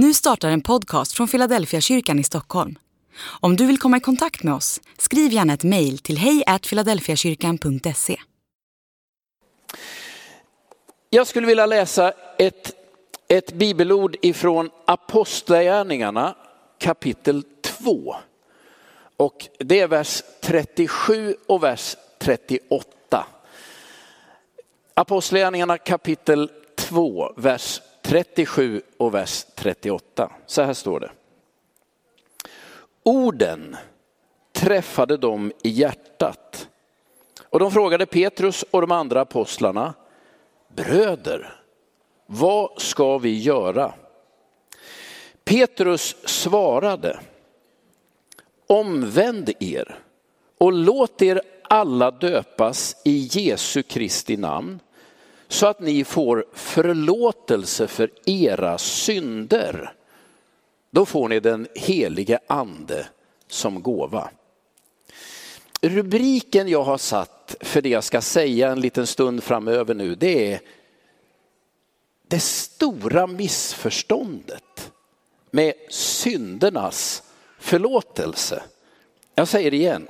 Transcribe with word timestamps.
Nu 0.00 0.14
startar 0.14 0.50
en 0.50 0.60
podcast 0.60 1.12
från 1.12 1.28
Philadelphia 1.28 1.80
kyrkan 1.80 2.18
i 2.18 2.24
Stockholm. 2.24 2.78
Om 3.40 3.56
du 3.56 3.66
vill 3.66 3.78
komma 3.78 3.96
i 3.96 4.00
kontakt 4.00 4.42
med 4.42 4.54
oss, 4.54 4.80
skriv 4.98 5.32
gärna 5.32 5.52
ett 5.52 5.64
mejl 5.64 5.98
till 5.98 6.18
hejfiladelfiakyrkan.se. 6.18 8.16
Jag 11.10 11.26
skulle 11.26 11.46
vilja 11.46 11.66
läsa 11.66 12.12
ett, 12.38 12.74
ett 13.28 13.52
bibelord 13.52 14.16
ifrån 14.22 14.70
Apostlagärningarna 14.84 16.36
kapitel 16.78 17.42
2. 17.62 18.16
Och 19.16 19.48
det 19.58 19.80
är 19.80 19.88
vers 19.88 20.22
37 20.42 21.36
och 21.46 21.62
vers 21.62 21.96
38. 22.18 23.26
Apostlagärningarna 24.94 25.78
kapitel 25.78 26.50
2, 26.76 27.32
vers 27.36 27.80
37 28.08 28.82
och 28.96 29.14
vers 29.14 29.46
38. 29.54 30.32
Så 30.46 30.62
här 30.62 30.74
står 30.74 31.00
det. 31.00 31.10
Orden 33.02 33.76
träffade 34.52 35.16
dem 35.16 35.52
i 35.62 35.68
hjärtat. 35.68 36.68
Och 37.42 37.58
de 37.58 37.70
frågade 37.70 38.06
Petrus 38.06 38.64
och 38.70 38.80
de 38.80 38.92
andra 38.92 39.20
apostlarna, 39.20 39.94
bröder, 40.68 41.60
vad 42.26 42.80
ska 42.80 43.18
vi 43.18 43.38
göra? 43.38 43.94
Petrus 45.44 46.16
svarade, 46.24 47.20
omvänd 48.66 49.50
er 49.60 49.98
och 50.58 50.72
låt 50.72 51.22
er 51.22 51.40
alla 51.62 52.10
döpas 52.10 52.96
i 53.04 53.28
Jesu 53.30 53.82
Kristi 53.82 54.36
namn 54.36 54.80
så 55.48 55.66
att 55.66 55.80
ni 55.80 56.04
får 56.04 56.46
förlåtelse 56.52 57.86
för 57.86 58.10
era 58.26 58.78
synder. 58.78 59.92
Då 60.90 61.06
får 61.06 61.28
ni 61.28 61.40
den 61.40 61.68
helige 61.74 62.38
ande 62.46 63.06
som 63.48 63.82
gåva. 63.82 64.30
Rubriken 65.80 66.68
jag 66.68 66.82
har 66.82 66.98
satt 66.98 67.56
för 67.60 67.82
det 67.82 67.88
jag 67.88 68.04
ska 68.04 68.20
säga 68.20 68.70
en 68.70 68.80
liten 68.80 69.06
stund 69.06 69.42
framöver 69.42 69.94
nu, 69.94 70.14
det 70.14 70.52
är 70.52 70.60
det 72.28 72.40
stora 72.40 73.26
missförståndet 73.26 74.92
med 75.50 75.74
syndernas 75.90 77.22
förlåtelse. 77.58 78.62
Jag 79.34 79.48
säger 79.48 79.70
det 79.70 79.76
igen. 79.76 80.08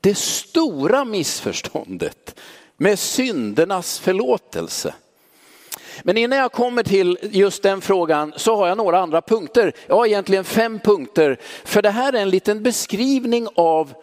Det 0.00 0.18
stora 0.18 1.04
missförståndet 1.04 2.40
med 2.82 2.98
syndernas 2.98 3.98
förlåtelse. 3.98 4.94
Men 6.02 6.16
innan 6.16 6.38
jag 6.38 6.52
kommer 6.52 6.82
till 6.82 7.18
just 7.22 7.62
den 7.62 7.80
frågan 7.80 8.32
så 8.36 8.56
har 8.56 8.68
jag 8.68 8.76
några 8.76 9.00
andra 9.00 9.20
punkter. 9.20 9.72
Jag 9.86 9.94
har 9.94 10.06
egentligen 10.06 10.44
fem 10.44 10.78
punkter. 10.78 11.38
För 11.64 11.82
det 11.82 11.90
här 11.90 12.12
är 12.12 12.22
en 12.22 12.30
liten 12.30 12.62
beskrivning 12.62 13.48
av 13.54 13.94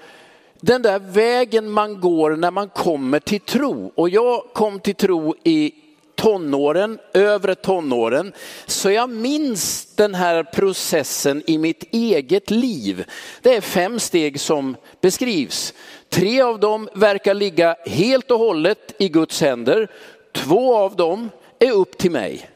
den 0.59 0.81
där 0.81 0.99
vägen 0.99 1.71
man 1.71 2.01
går 2.01 2.35
när 2.35 2.51
man 2.51 2.69
kommer 2.69 3.19
till 3.19 3.39
tro. 3.39 3.91
Och 3.95 4.09
jag 4.09 4.43
kom 4.53 4.79
till 4.79 4.95
tro 4.95 5.35
i 5.43 5.73
tonåren, 6.15 6.99
övre 7.13 7.55
tonåren. 7.55 8.33
Så 8.65 8.91
jag 8.91 9.09
minns 9.09 9.95
den 9.95 10.15
här 10.15 10.43
processen 10.43 11.43
i 11.47 11.57
mitt 11.57 11.83
eget 11.93 12.51
liv. 12.51 13.05
Det 13.41 13.55
är 13.55 13.61
fem 13.61 13.99
steg 13.99 14.39
som 14.39 14.75
beskrivs. 15.01 15.73
Tre 16.09 16.41
av 16.41 16.59
dem 16.59 16.89
verkar 16.93 17.33
ligga 17.33 17.75
helt 17.85 18.31
och 18.31 18.39
hållet 18.39 18.95
i 18.97 19.09
Guds 19.09 19.41
händer. 19.41 19.91
Två 20.31 20.75
av 20.75 20.95
dem 20.95 21.29
är 21.59 21.71
upp 21.71 21.97
till 21.97 22.11
mig. 22.11 22.49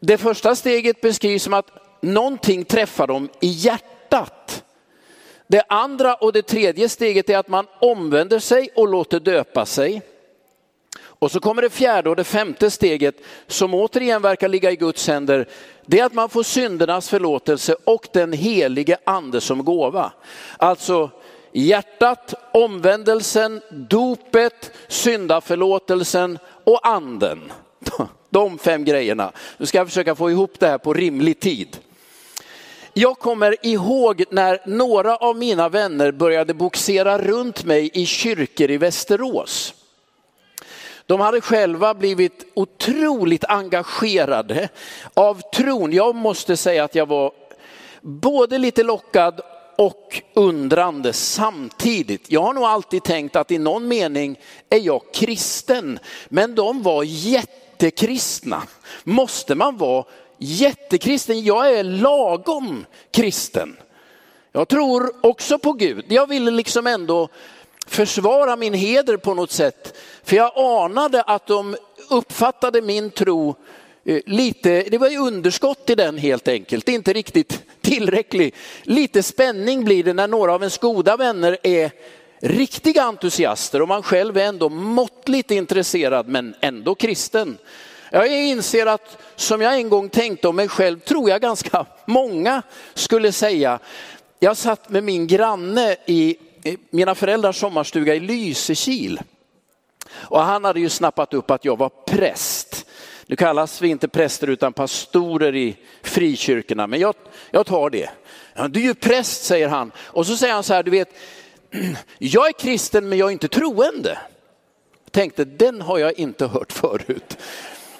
Det 0.00 0.18
första 0.18 0.56
steget 0.56 1.00
beskrivs 1.00 1.42
som 1.42 1.54
att 1.54 1.70
någonting 2.00 2.64
träffar 2.64 3.06
dem 3.06 3.28
i 3.40 3.46
hjärtat. 3.46 4.64
Det 5.46 5.62
andra 5.68 6.14
och 6.14 6.32
det 6.32 6.42
tredje 6.42 6.88
steget 6.88 7.30
är 7.30 7.38
att 7.38 7.48
man 7.48 7.66
omvänder 7.80 8.38
sig 8.38 8.68
och 8.74 8.88
låter 8.88 9.20
döpa 9.20 9.66
sig. 9.66 10.02
Och 11.22 11.30
så 11.30 11.40
kommer 11.40 11.62
det 11.62 11.70
fjärde 11.70 12.10
och 12.10 12.16
det 12.16 12.24
femte 12.24 12.70
steget 12.70 13.14
som 13.46 13.74
återigen 13.74 14.22
verkar 14.22 14.48
ligga 14.48 14.70
i 14.70 14.76
Guds 14.76 15.08
händer. 15.08 15.48
Det 15.86 16.00
är 16.00 16.04
att 16.04 16.14
man 16.14 16.28
får 16.28 16.42
syndernas 16.42 17.08
förlåtelse 17.08 17.76
och 17.84 18.08
den 18.12 18.32
helige 18.32 18.96
ande 19.04 19.40
som 19.40 19.64
gåva. 19.64 20.12
Alltså 20.56 21.10
hjärtat, 21.52 22.34
omvändelsen, 22.52 23.60
dopet, 23.70 24.70
syndaförlåtelsen 24.88 26.38
och 26.64 26.86
anden. 26.88 27.52
De 28.30 28.58
fem 28.58 28.84
grejerna. 28.84 29.32
Nu 29.56 29.66
ska 29.66 29.78
jag 29.78 29.86
försöka 29.86 30.14
få 30.14 30.30
ihop 30.30 30.60
det 30.60 30.66
här 30.66 30.78
på 30.78 30.92
rimlig 30.92 31.40
tid. 31.40 31.78
Jag 32.94 33.18
kommer 33.18 33.66
ihåg 33.66 34.24
när 34.30 34.60
några 34.66 35.16
av 35.16 35.36
mina 35.36 35.68
vänner 35.68 36.12
började 36.12 36.54
boxera 36.54 37.18
runt 37.18 37.64
mig 37.64 37.90
i 37.94 38.06
kyrkor 38.06 38.70
i 38.70 38.76
Västerås. 38.76 39.74
De 41.06 41.20
hade 41.20 41.40
själva 41.40 41.94
blivit 41.94 42.46
otroligt 42.54 43.44
engagerade 43.44 44.68
av 45.14 45.40
tron. 45.54 45.92
Jag 45.92 46.14
måste 46.14 46.56
säga 46.56 46.84
att 46.84 46.94
jag 46.94 47.06
var 47.06 47.32
både 48.00 48.58
lite 48.58 48.82
lockad 48.82 49.40
och 49.76 50.22
undrande 50.34 51.12
samtidigt. 51.12 52.30
Jag 52.30 52.42
har 52.42 52.52
nog 52.52 52.64
alltid 52.64 53.02
tänkt 53.02 53.36
att 53.36 53.50
i 53.50 53.58
någon 53.58 53.88
mening 53.88 54.38
är 54.70 54.78
jag 54.78 55.02
kristen, 55.14 55.98
men 56.28 56.54
de 56.54 56.82
var 56.82 57.02
jättekristna. 57.02 58.62
Måste 59.04 59.54
man 59.54 59.76
vara 59.76 60.04
jättekristen? 60.38 61.44
Jag 61.44 61.78
är 61.78 61.84
lagom 61.84 62.86
kristen. 63.10 63.76
Jag 64.52 64.68
tror 64.68 65.12
också 65.20 65.58
på 65.58 65.72
Gud. 65.72 66.04
Jag 66.08 66.28
ville 66.28 66.50
liksom 66.50 66.86
ändå 66.86 67.28
försvara 67.86 68.56
min 68.56 68.74
heder 68.74 69.16
på 69.16 69.34
något 69.34 69.50
sätt. 69.50 69.98
För 70.24 70.36
jag 70.36 70.52
anade 70.58 71.22
att 71.22 71.46
de 71.46 71.76
uppfattade 72.10 72.82
min 72.82 73.10
tro 73.10 73.54
eh, 74.04 74.20
lite, 74.26 74.82
det 74.90 74.98
var 74.98 75.08
ju 75.08 75.18
underskott 75.18 75.90
i 75.90 75.94
den 75.94 76.18
helt 76.18 76.48
enkelt, 76.48 76.88
inte 76.88 77.12
riktigt 77.12 77.62
tillräcklig. 77.92 78.54
Lite 78.82 79.22
spänning 79.22 79.84
blir 79.84 80.04
det 80.04 80.12
när 80.12 80.28
några 80.28 80.54
av 80.54 80.62
ens 80.62 80.78
goda 80.78 81.16
vänner 81.16 81.58
är 81.62 81.90
riktiga 82.40 83.02
entusiaster 83.02 83.82
och 83.82 83.88
man 83.88 84.02
själv 84.02 84.36
är 84.36 84.44
ändå 84.44 84.68
måttligt 84.68 85.50
intresserad 85.50 86.28
men 86.28 86.54
ändå 86.60 86.94
kristen. 86.94 87.58
Jag 88.10 88.26
inser 88.26 88.86
att 88.86 89.18
som 89.36 89.60
jag 89.60 89.76
en 89.76 89.88
gång 89.88 90.08
tänkte 90.08 90.48
om 90.48 90.56
mig 90.56 90.68
själv 90.68 91.00
tror 91.00 91.30
jag 91.30 91.40
ganska 91.40 91.86
många 92.06 92.62
skulle 92.94 93.32
säga. 93.32 93.78
Jag 94.38 94.56
satt 94.56 94.88
med 94.88 95.04
min 95.04 95.26
granne 95.26 95.96
i 96.06 96.36
mina 96.90 97.14
föräldrars 97.14 97.60
sommarstuga 97.60 98.14
i 98.14 98.20
Lysekil. 98.20 99.20
Och 100.12 100.40
han 100.40 100.64
hade 100.64 100.80
ju 100.80 100.88
snappat 100.88 101.34
upp 101.34 101.50
att 101.50 101.64
jag 101.64 101.78
var 101.78 101.90
präst. 102.06 102.86
Nu 103.26 103.36
kallas 103.36 103.82
vi 103.82 103.88
inte 103.88 104.08
präster 104.08 104.46
utan 104.46 104.72
pastorer 104.72 105.56
i 105.56 105.76
frikyrkorna, 106.02 106.86
men 106.86 107.00
jag, 107.00 107.14
jag 107.50 107.66
tar 107.66 107.90
det. 107.90 108.10
Ja, 108.54 108.68
du 108.68 108.80
är 108.80 108.84
ju 108.84 108.94
präst, 108.94 109.44
säger 109.44 109.68
han. 109.68 109.92
Och 109.98 110.26
så 110.26 110.36
säger 110.36 110.54
han 110.54 110.62
så 110.62 110.74
här, 110.74 110.82
du 110.82 110.90
vet, 110.90 111.08
jag 112.18 112.48
är 112.48 112.52
kristen 112.52 113.08
men 113.08 113.18
jag 113.18 113.28
är 113.28 113.32
inte 113.32 113.48
troende. 113.48 114.18
Jag 115.04 115.12
tänkte, 115.12 115.44
den 115.44 115.82
har 115.82 115.98
jag 115.98 116.18
inte 116.18 116.46
hört 116.46 116.72
förut. 116.72 117.38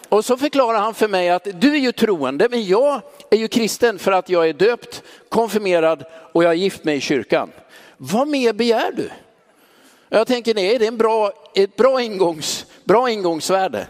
Och 0.09 0.25
så 0.25 0.37
förklarar 0.37 0.79
han 0.79 0.95
för 0.95 1.09
mig 1.09 1.31
att 1.31 1.49
du 1.55 1.75
är 1.75 1.79
ju 1.79 1.93
troende, 1.93 2.49
men 2.51 2.67
jag 2.67 3.01
är 3.31 3.37
ju 3.37 3.49
kristen 3.49 3.99
för 3.99 4.13
att 4.13 4.29
jag 4.29 4.49
är 4.49 4.53
döpt, 4.53 5.03
konfirmerad 5.29 6.05
och 6.33 6.45
jag 6.45 6.51
är 6.51 6.57
gift 6.57 6.85
mig 6.85 6.97
i 6.97 7.01
kyrkan. 7.01 7.53
Vad 7.97 8.29
mer 8.29 8.53
begär 8.53 8.93
du? 8.93 9.11
Jag 10.09 10.27
tänker, 10.27 10.55
nej, 10.55 10.79
det 10.79 10.85
är 10.85 10.89
en 10.89 10.97
bra, 10.97 11.33
ett 11.55 11.77
bra, 11.77 12.03
ingångs, 12.03 12.67
bra 12.85 13.11
ingångsvärde. 13.11 13.87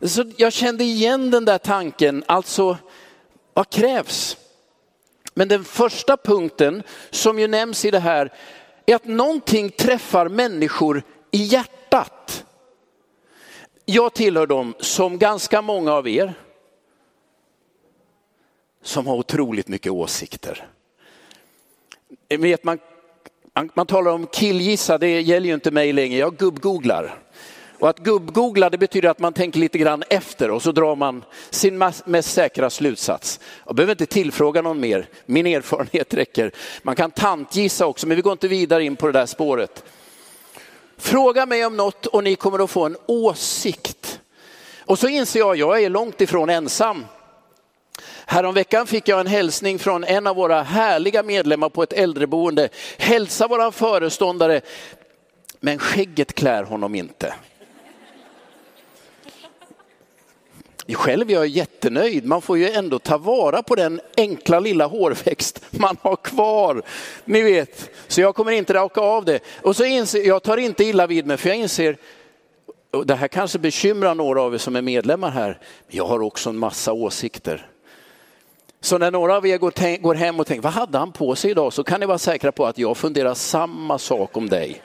Så 0.00 0.24
jag 0.36 0.52
kände 0.52 0.84
igen 0.84 1.30
den 1.30 1.44
där 1.44 1.58
tanken, 1.58 2.24
alltså 2.26 2.78
vad 3.54 3.70
krävs? 3.70 4.36
Men 5.34 5.48
den 5.48 5.64
första 5.64 6.16
punkten 6.16 6.82
som 7.10 7.38
ju 7.38 7.46
nämns 7.46 7.84
i 7.84 7.90
det 7.90 7.98
här 7.98 8.32
är 8.86 8.94
att 8.94 9.04
någonting 9.04 9.70
träffar 9.70 10.28
människor 10.28 11.02
i 11.30 11.42
hjärtat. 11.42 12.44
Jag 13.84 14.14
tillhör 14.14 14.46
dem 14.46 14.74
som 14.80 15.18
ganska 15.18 15.62
många 15.62 15.92
av 15.92 16.08
er 16.08 16.34
som 18.82 19.06
har 19.06 19.16
otroligt 19.16 19.68
mycket 19.68 19.92
åsikter. 19.92 20.66
Vet 22.28 22.64
man, 22.64 22.78
man 23.74 23.86
talar 23.86 24.10
om 24.10 24.26
killgissa, 24.26 24.98
det 24.98 25.20
gäller 25.20 25.46
ju 25.48 25.54
inte 25.54 25.70
mig 25.70 25.92
längre, 25.92 26.18
jag 26.18 26.36
gubbgooglar. 26.36 27.18
Och 27.78 27.88
att 27.88 27.98
gubbgoogla 27.98 28.70
det 28.70 28.78
betyder 28.78 29.08
att 29.08 29.18
man 29.18 29.32
tänker 29.32 29.60
lite 29.60 29.78
grann 29.78 30.02
efter 30.10 30.50
och 30.50 30.62
så 30.62 30.72
drar 30.72 30.96
man 30.96 31.24
sin 31.50 31.78
mest 32.04 32.32
säkra 32.32 32.70
slutsats. 32.70 33.40
Jag 33.66 33.74
behöver 33.74 33.92
inte 33.92 34.06
tillfråga 34.06 34.62
någon 34.62 34.80
mer, 34.80 35.08
min 35.26 35.46
erfarenhet 35.46 36.14
räcker. 36.14 36.52
Man 36.82 36.96
kan 36.96 37.10
tantgissa 37.10 37.86
också, 37.86 38.06
men 38.06 38.16
vi 38.16 38.22
går 38.22 38.32
inte 38.32 38.48
vidare 38.48 38.84
in 38.84 38.96
på 38.96 39.06
det 39.06 39.12
där 39.12 39.26
spåret. 39.26 39.84
Fråga 40.96 41.46
mig 41.46 41.66
om 41.66 41.76
något 41.76 42.06
och 42.06 42.24
ni 42.24 42.36
kommer 42.36 42.64
att 42.64 42.70
få 42.70 42.86
en 42.86 42.96
åsikt. 43.06 44.20
Och 44.80 44.98
så 44.98 45.08
inser 45.08 45.40
jag, 45.40 45.56
jag 45.56 45.82
är 45.82 45.90
långt 45.90 46.20
ifrån 46.20 46.50
ensam. 46.50 47.04
Häromveckan 48.26 48.86
fick 48.86 49.08
jag 49.08 49.20
en 49.20 49.26
hälsning 49.26 49.78
från 49.78 50.04
en 50.04 50.26
av 50.26 50.36
våra 50.36 50.62
härliga 50.62 51.22
medlemmar 51.22 51.68
på 51.68 51.82
ett 51.82 51.92
äldreboende. 51.92 52.68
Hälsa 52.98 53.48
våran 53.48 53.72
föreståndare, 53.72 54.60
men 55.60 55.78
skägget 55.78 56.34
klär 56.34 56.62
honom 56.62 56.94
inte. 56.94 57.34
Själv 60.94 61.30
är 61.30 61.34
jag 61.34 61.46
jättenöjd. 61.46 62.24
Man 62.24 62.42
får 62.42 62.58
ju 62.58 62.70
ändå 62.70 62.98
ta 62.98 63.18
vara 63.18 63.62
på 63.62 63.74
den 63.74 64.00
enkla 64.16 64.60
lilla 64.60 64.86
hårväxt 64.86 65.64
man 65.70 65.96
har 66.02 66.16
kvar. 66.16 66.82
Ni 67.24 67.42
vet, 67.42 67.90
så 68.06 68.20
jag 68.20 68.34
kommer 68.34 68.52
inte 68.52 68.74
raka 68.74 69.00
av 69.00 69.24
det. 69.24 69.40
Och 69.62 69.76
så 69.76 69.84
inser, 69.84 70.26
jag 70.26 70.42
tar 70.42 70.56
inte 70.56 70.84
illa 70.84 71.06
vid 71.06 71.26
mig 71.26 71.36
för 71.36 71.48
jag 71.48 71.58
inser, 71.58 71.96
och 72.90 73.06
det 73.06 73.14
här 73.14 73.28
kanske 73.28 73.58
bekymrar 73.58 74.14
några 74.14 74.42
av 74.42 74.54
er 74.54 74.58
som 74.58 74.76
är 74.76 74.82
medlemmar 74.82 75.30
här, 75.30 75.58
jag 75.88 76.06
har 76.06 76.22
också 76.22 76.50
en 76.50 76.58
massa 76.58 76.92
åsikter. 76.92 77.66
Så 78.80 78.98
när 78.98 79.10
några 79.10 79.36
av 79.36 79.46
er 79.46 79.58
går, 79.58 80.00
går 80.00 80.14
hem 80.14 80.40
och 80.40 80.46
tänker, 80.46 80.62
vad 80.62 80.72
hade 80.72 80.98
han 80.98 81.12
på 81.12 81.34
sig 81.34 81.50
idag? 81.50 81.72
Så 81.72 81.84
kan 81.84 82.00
ni 82.00 82.06
vara 82.06 82.18
säkra 82.18 82.52
på 82.52 82.66
att 82.66 82.78
jag 82.78 82.96
funderar 82.96 83.34
samma 83.34 83.98
sak 83.98 84.36
om 84.36 84.48
dig. 84.48 84.82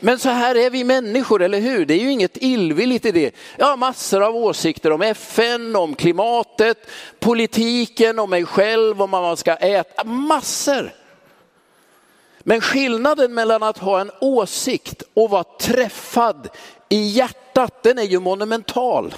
Men 0.00 0.18
så 0.18 0.28
här 0.28 0.54
är 0.54 0.70
vi 0.70 0.84
människor, 0.84 1.42
eller 1.42 1.60
hur? 1.60 1.86
Det 1.86 1.94
är 1.94 1.98
ju 1.98 2.12
inget 2.12 2.36
illvilligt 2.36 3.06
i 3.06 3.12
det. 3.12 3.34
Jag 3.56 3.66
har 3.66 3.76
massor 3.76 4.22
av 4.22 4.36
åsikter 4.36 4.92
om 4.92 5.02
FN, 5.02 5.76
om 5.76 5.94
klimatet, 5.94 6.78
politiken, 7.18 8.18
om 8.18 8.30
mig 8.30 8.44
själv, 8.44 9.02
om 9.02 9.10
vad 9.10 9.22
man 9.22 9.36
ska 9.36 9.54
äta. 9.54 10.04
Massor. 10.04 10.92
Men 12.38 12.60
skillnaden 12.60 13.34
mellan 13.34 13.62
att 13.62 13.78
ha 13.78 14.00
en 14.00 14.10
åsikt 14.20 15.02
och 15.14 15.30
vara 15.30 15.44
träffad 15.44 16.48
i 16.88 17.02
hjärtat, 17.02 17.82
den 17.82 17.98
är 17.98 18.02
ju 18.02 18.20
monumental. 18.20 19.14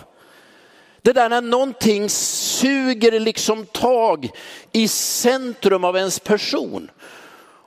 Det 1.02 1.12
där 1.12 1.28
när 1.28 1.40
någonting 1.40 2.08
suger 2.08 3.20
liksom 3.20 3.66
tag 3.66 4.30
i 4.72 4.88
centrum 4.88 5.84
av 5.84 5.96
ens 5.96 6.18
person. 6.18 6.90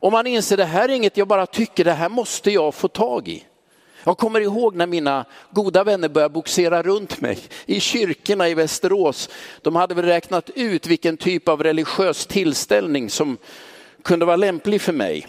Och 0.04 0.12
man 0.12 0.28
inser 0.28 0.58
det 0.58 0.66
här 0.66 0.90
är 0.90 0.94
inget 0.94 1.18
jag 1.18 1.28
bara 1.28 1.46
tycker, 1.46 1.84
det 1.84 1.94
här 1.94 2.10
måste 2.10 2.52
jag 2.52 2.76
få 2.76 2.88
tag 2.88 3.28
i. 3.28 3.44
Jag 4.04 4.18
kommer 4.18 4.40
ihåg 4.40 4.76
när 4.76 4.88
mina 4.88 5.26
goda 5.52 5.84
vänner 5.84 6.10
började 6.10 6.34
boxera 6.34 6.84
runt 6.84 7.22
mig 7.22 7.40
i 7.66 7.80
kyrkorna 7.80 8.50
i 8.50 8.54
Västerås. 8.54 9.30
De 9.62 9.76
hade 9.76 9.96
väl 9.96 10.06
räknat 10.06 10.50
ut 10.50 10.88
vilken 10.88 11.18
typ 11.18 11.50
av 11.50 11.64
religiös 11.64 12.26
tillställning 12.26 13.10
som 13.10 13.38
kunde 14.02 14.26
vara 14.26 14.36
lämplig 14.36 14.82
för 14.82 14.94
mig. 14.94 15.28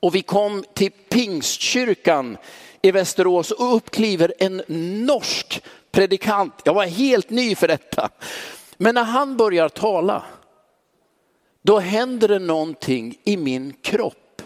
Och 0.00 0.14
vi 0.14 0.22
kom 0.22 0.64
till 0.74 0.90
Pingstkyrkan 1.08 2.36
i 2.82 2.90
Västerås 2.90 3.50
och 3.50 3.76
uppkliver 3.76 4.34
en 4.38 4.62
norsk 5.06 5.62
predikant. 5.92 6.54
Jag 6.64 6.74
var 6.74 6.84
helt 6.84 7.30
ny 7.30 7.54
för 7.54 7.68
detta. 7.68 8.08
Men 8.76 8.94
när 8.94 9.04
han 9.04 9.36
börjar 9.36 9.68
tala 9.68 10.22
då 11.66 11.78
händer 11.78 12.28
det 12.28 12.38
någonting 12.38 13.18
i 13.24 13.36
min 13.36 13.72
kropp 13.82 14.42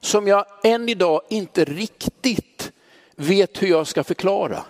som 0.00 0.26
jag 0.28 0.46
än 0.64 0.88
idag 0.88 1.20
inte 1.28 1.64
riktigt 1.64 2.72
vet 3.16 3.62
hur 3.62 3.68
jag 3.68 3.86
ska 3.86 4.04
förklara. 4.04 4.64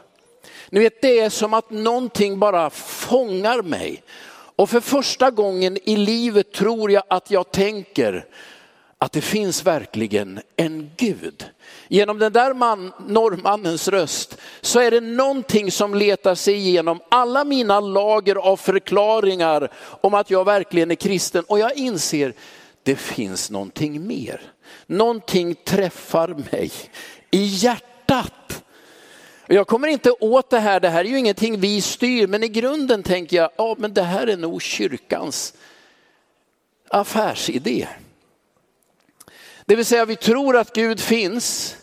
Ni 0.71 0.81
vet, 0.81 1.03
det 1.03 1.21
är 1.21 1.31
som 1.31 1.55
att 1.55 1.71
någonting 1.71 2.39
bara 2.39 2.71
fångar 2.71 3.63
mig. 3.63 4.03
Och 4.57 4.71
för 4.71 4.81
första 4.81 5.31
gången 5.31 5.79
i 5.85 5.97
livet 5.97 6.53
tror 6.53 6.91
jag 6.91 7.03
att 7.09 7.31
jag 7.31 7.51
tänker 7.51 8.27
att 9.05 9.13
det 9.13 9.21
finns 9.21 9.67
verkligen 9.67 10.41
en 10.57 10.91
Gud. 10.97 11.45
Genom 11.89 12.19
den 12.19 12.33
där 12.33 12.55
man, 12.55 12.93
norrmannens 13.07 13.89
röst 13.89 14.37
så 14.61 14.81
är 14.81 14.91
det 14.91 15.01
någonting 15.01 15.71
som 15.71 15.95
letar 15.95 16.35
sig 16.35 16.55
igenom 16.55 17.01
alla 17.09 17.45
mina 17.45 17.81
lager 17.81 18.37
av 18.37 18.57
förklaringar 18.57 19.73
om 20.01 20.15
att 20.15 20.31
jag 20.31 20.45
verkligen 20.45 20.91
är 20.91 20.95
kristen. 20.95 21.45
Och 21.49 21.59
jag 21.59 21.77
inser, 21.77 22.35
det 22.83 22.97
finns 22.97 23.51
någonting 23.51 24.07
mer. 24.07 24.41
Någonting 24.87 25.55
träffar 25.55 26.29
mig 26.51 26.73
i 27.31 27.45
hjärtat. 27.45 28.65
Jag 29.47 29.67
kommer 29.67 29.89
inte 29.89 30.11
åt 30.11 30.51
det 30.51 30.61
här, 30.61 30.81
det 30.81 30.89
här 30.89 31.01
är 31.01 31.09
ju 31.09 31.19
ingenting 31.19 31.61
vi 31.61 31.81
styr, 31.81 32.27
men 32.27 32.43
i 32.43 32.49
grunden 32.49 33.03
tänker 33.03 33.37
jag, 33.37 33.51
ja 33.57 33.75
men 33.79 33.95
det 33.95 34.03
här 34.03 34.27
är 34.27 34.37
nog 34.37 34.63
kyrkans 34.63 35.55
affärsidé. 36.89 37.87
Det 39.67 39.77
vill 39.77 39.85
säga 39.85 40.05
vi 40.05 40.17
tror 40.17 40.57
att 40.57 40.73
Gud 40.73 41.01
finns, 41.01 41.77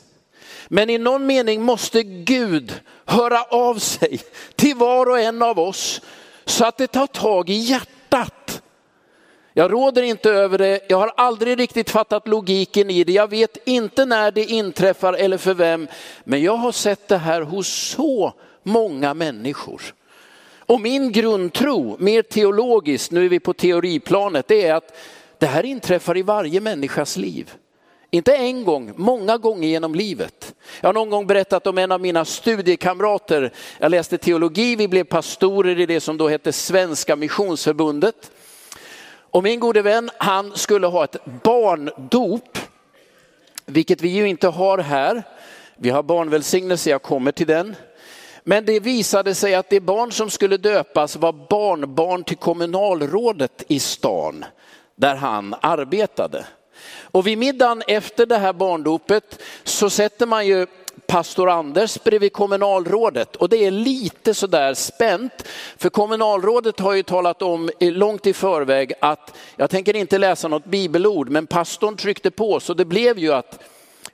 men 0.67 0.89
i 0.89 0.97
någon 0.97 1.25
mening 1.25 1.61
måste 1.61 2.03
Gud 2.03 2.79
höra 3.05 3.43
av 3.43 3.75
sig 3.75 4.19
till 4.55 4.75
var 4.75 5.05
och 5.09 5.19
en 5.19 5.41
av 5.41 5.59
oss 5.59 6.01
så 6.45 6.65
att 6.65 6.77
det 6.77 6.87
tar 6.87 7.07
tag 7.07 7.49
i 7.49 7.53
hjärtat. 7.53 8.61
Jag 9.53 9.73
råder 9.73 10.03
inte 10.03 10.29
över 10.29 10.57
det, 10.57 10.79
jag 10.89 10.97
har 10.97 11.13
aldrig 11.17 11.59
riktigt 11.59 11.89
fattat 11.89 12.27
logiken 12.27 12.89
i 12.89 13.03
det, 13.03 13.11
jag 13.11 13.29
vet 13.29 13.57
inte 13.65 14.05
när 14.05 14.31
det 14.31 14.45
inträffar 14.45 15.13
eller 15.13 15.37
för 15.37 15.53
vem, 15.53 15.87
men 16.23 16.41
jag 16.41 16.55
har 16.55 16.71
sett 16.71 17.07
det 17.07 17.17
här 17.17 17.41
hos 17.41 17.67
så 17.67 18.33
många 18.63 19.13
människor. 19.13 19.81
Och 20.59 20.81
min 20.81 21.11
grundtro, 21.11 21.97
mer 21.99 22.21
teologiskt, 22.21 23.11
nu 23.11 23.25
är 23.25 23.29
vi 23.29 23.39
på 23.39 23.53
teoriplanet, 23.53 24.47
det 24.47 24.65
är 24.65 24.73
att 24.73 24.97
det 25.37 25.45
här 25.45 25.65
inträffar 25.65 26.17
i 26.17 26.21
varje 26.21 26.61
människas 26.61 27.17
liv. 27.17 27.53
Inte 28.13 28.35
en 28.35 28.63
gång, 28.63 28.93
många 28.95 29.37
gånger 29.37 29.67
genom 29.67 29.95
livet. 29.95 30.55
Jag 30.81 30.87
har 30.87 30.93
någon 30.93 31.09
gång 31.09 31.27
berättat 31.27 31.67
om 31.67 31.77
en 31.77 31.91
av 31.91 32.01
mina 32.01 32.25
studiekamrater. 32.25 33.53
Jag 33.79 33.89
läste 33.89 34.17
teologi, 34.17 34.75
vi 34.75 34.87
blev 34.87 35.03
pastorer 35.03 35.79
i 35.79 35.85
det 35.85 35.99
som 35.99 36.17
då 36.17 36.29
hette 36.29 36.53
Svenska 36.53 37.15
Missionsförbundet. 37.15 38.31
Och 39.13 39.43
min 39.43 39.59
gode 39.59 39.81
vän, 39.81 40.09
han 40.17 40.51
skulle 40.55 40.87
ha 40.87 41.03
ett 41.03 41.25
barndop, 41.43 42.57
vilket 43.65 44.01
vi 44.01 44.09
ju 44.09 44.27
inte 44.27 44.47
har 44.47 44.77
här. 44.77 45.23
Vi 45.75 45.89
har 45.89 46.03
barnvälsignelse, 46.03 46.89
jag 46.89 47.01
kommer 47.01 47.31
till 47.31 47.47
den. 47.47 47.75
Men 48.43 48.65
det 48.65 48.79
visade 48.79 49.35
sig 49.35 49.55
att 49.55 49.69
det 49.69 49.79
barn 49.79 50.11
som 50.11 50.29
skulle 50.29 50.57
döpas 50.57 51.15
var 51.15 51.33
barnbarn 51.49 52.23
till 52.23 52.37
kommunalrådet 52.37 53.63
i 53.67 53.79
stan 53.79 54.45
där 54.95 55.15
han 55.15 55.55
arbetade. 55.61 56.45
Och 57.01 57.27
vid 57.27 57.37
middagen 57.37 57.83
efter 57.87 58.25
det 58.25 58.37
här 58.37 58.53
barndopet 58.53 59.41
så 59.63 59.89
sätter 59.89 60.25
man 60.25 60.47
ju 60.47 60.67
pastor 61.07 61.49
Anders 61.49 62.03
bredvid 62.03 62.33
kommunalrådet 62.33 63.35
och 63.35 63.49
det 63.49 63.65
är 63.65 63.71
lite 63.71 64.33
sådär 64.33 64.73
spänt. 64.73 65.47
För 65.77 65.89
kommunalrådet 65.89 66.79
har 66.79 66.93
ju 66.93 67.03
talat 67.03 67.41
om 67.41 67.69
långt 67.79 68.27
i 68.27 68.33
förväg 68.33 68.93
att 69.01 69.37
jag 69.55 69.69
tänker 69.69 69.95
inte 69.95 70.17
läsa 70.17 70.47
något 70.47 70.65
bibelord 70.65 71.29
men 71.29 71.47
pastorn 71.47 71.97
tryckte 71.97 72.31
på 72.31 72.59
så 72.59 72.73
det 72.73 72.85
blev 72.85 73.19
ju 73.19 73.33
att 73.33 73.59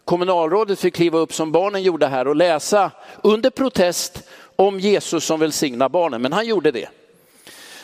kommunalrådet 0.06 0.80
fick 0.80 0.96
kliva 0.96 1.20
upp 1.20 1.34
som 1.34 1.52
barnen 1.52 1.84
gjorde 1.84 2.08
här 2.08 2.28
och 2.28 2.36
läsa 2.36 2.92
under 3.24 3.50
protest 3.50 4.24
om 4.56 4.80
Jesus 4.80 5.26
som 5.26 5.40
välsignar 5.40 5.90
barnen. 5.90 6.22
Men 6.22 6.34
han 6.34 6.48
gjorde 6.48 6.72
det. 6.72 6.90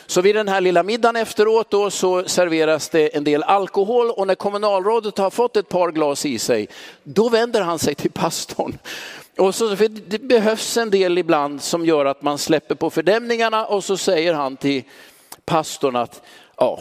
Så 0.06 0.20
vid 0.20 0.34
den 0.34 0.48
här 0.48 0.60
lilla 0.60 0.82
middagen 0.82 1.16
efteråt 1.16 1.70
då 1.70 1.90
så 1.90 2.28
serveras 2.28 2.88
det 2.88 3.16
en 3.16 3.24
del 3.24 3.42
alkohol 3.42 4.10
och 4.10 4.26
när 4.26 4.34
kommunalrådet 4.34 5.18
har 5.18 5.30
fått 5.30 5.56
ett 5.56 5.68
par 5.68 5.90
glas 5.90 6.26
i 6.26 6.38
sig, 6.38 6.68
då 7.02 7.28
vänder 7.28 7.60
han 7.60 7.78
sig 7.78 7.94
till 7.94 8.10
pastorn. 8.10 8.78
Och 9.38 9.54
så, 9.54 9.74
det 10.06 10.18
behövs 10.18 10.76
en 10.76 10.90
del 10.90 11.18
ibland 11.18 11.62
som 11.62 11.86
gör 11.86 12.04
att 12.04 12.22
man 12.22 12.38
släpper 12.38 12.74
på 12.74 12.90
fördämningarna 12.90 13.66
och 13.66 13.84
så 13.84 13.96
säger 13.96 14.34
han 14.34 14.56
till 14.56 14.82
pastorn 15.44 15.96
att 15.96 16.22
ja, 16.56 16.80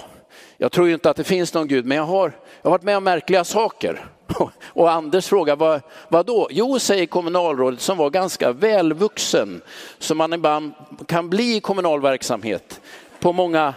jag 0.57 0.71
tror 0.71 0.87
ju 0.87 0.93
inte 0.93 1.09
att 1.09 1.17
det 1.17 1.23
finns 1.23 1.53
någon 1.53 1.67
Gud, 1.67 1.85
men 1.85 1.97
jag 1.97 2.05
har, 2.05 2.31
jag 2.61 2.69
har 2.69 2.71
varit 2.71 2.83
med 2.83 2.97
om 2.97 3.03
märkliga 3.03 3.43
saker. 3.43 4.05
Och 4.65 4.91
Anders 4.91 5.27
frågar, 5.27 5.55
vad, 5.55 5.81
vad 6.07 6.25
då? 6.25 6.47
Jo, 6.51 6.79
säger 6.79 7.05
kommunalrådet 7.05 7.81
som 7.81 7.97
var 7.97 8.09
ganska 8.09 8.51
välvuxen, 8.51 9.61
som 9.99 10.17
man 10.17 10.33
ibland 10.33 10.73
kan 11.07 11.29
bli 11.29 11.55
i 11.55 11.59
kommunal 11.59 12.01
verksamhet 12.01 12.81
på 13.23 13.33
många, 13.33 13.73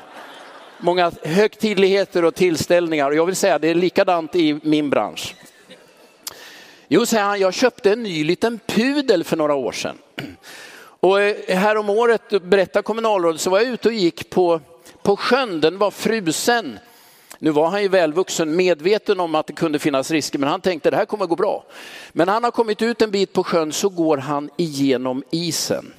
många 0.79 1.13
högtidligheter 1.23 2.25
och 2.25 2.35
tillställningar. 2.35 3.11
Och 3.11 3.17
jag 3.17 3.27
vill 3.27 3.37
säga 3.37 3.59
det 3.59 3.69
är 3.69 3.75
likadant 3.75 4.37
i 4.37 4.61
min 4.63 4.91
bransch. 4.91 5.35
Jo, 6.89 7.07
säger 7.07 7.25
han, 7.25 7.41
jag 7.41 7.55
köpte 7.55 7.93
en 7.93 8.03
ny 8.03 8.25
liten 8.25 8.61
pudel 8.67 9.25
för 9.25 9.37
några 9.37 9.55
år 9.55 9.73
sedan. 9.73 9.99
Och 10.79 11.21
eh, 11.21 11.57
härom 11.57 11.91
året, 11.91 12.43
berättar 12.43 12.83
kommunalrådet, 12.83 13.41
så 13.41 13.51
var 13.51 13.59
jag 13.59 13.69
ute 13.69 13.89
och 13.89 13.95
gick 13.95 14.31
på, 14.31 14.61
på 15.03 15.17
sjön, 15.17 15.61
den 15.61 15.79
var 15.79 15.91
frusen. 15.91 16.79
Nu 17.39 17.51
var 17.51 17.69
han 17.69 17.83
ju 17.83 17.89
välvuxen, 17.89 18.57
medveten 18.57 19.21
om 19.21 19.35
att 19.35 19.47
det 19.47 19.53
kunde 19.53 19.79
finnas 19.79 20.11
risker, 20.11 20.39
men 20.39 20.49
han 20.49 20.61
tänkte 20.61 20.91
det 20.91 20.97
här 20.97 21.05
kommer 21.05 21.27
gå 21.27 21.37
bra. 21.37 21.65
Men 22.13 22.29
han 22.29 22.45
har 22.45 22.51
kommit 22.51 22.83
ut 22.83 23.03
en 23.03 23.11
bit 23.11 23.33
på 23.33 23.45
sjön 23.45 23.73
så 23.73 23.89
går 23.89 24.17
han 24.17 24.51
igenom 24.57 25.23
isen. 25.31 25.93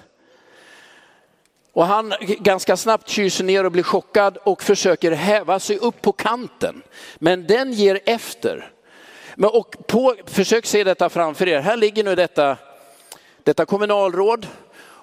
Och 1.77 1.85
han 1.87 2.13
ganska 2.19 2.77
snabbt 2.77 3.09
kyser 3.09 3.43
ner 3.43 3.63
och 3.63 3.71
blir 3.71 3.83
chockad 3.83 4.37
och 4.37 4.63
försöker 4.63 5.11
häva 5.11 5.59
sig 5.59 5.77
upp 5.77 6.01
på 6.01 6.11
kanten. 6.11 6.81
Men 7.15 7.47
den 7.47 7.73
ger 7.73 7.99
efter. 8.05 8.71
Men 9.35 9.49
och 9.49 9.75
på, 9.87 10.15
försök 10.25 10.65
se 10.65 10.83
detta 10.83 11.09
framför 11.09 11.47
er. 11.47 11.59
Här 11.59 11.77
ligger 11.77 12.03
nu 12.03 12.15
detta, 12.15 12.57
detta 13.43 13.65
kommunalråd 13.65 14.47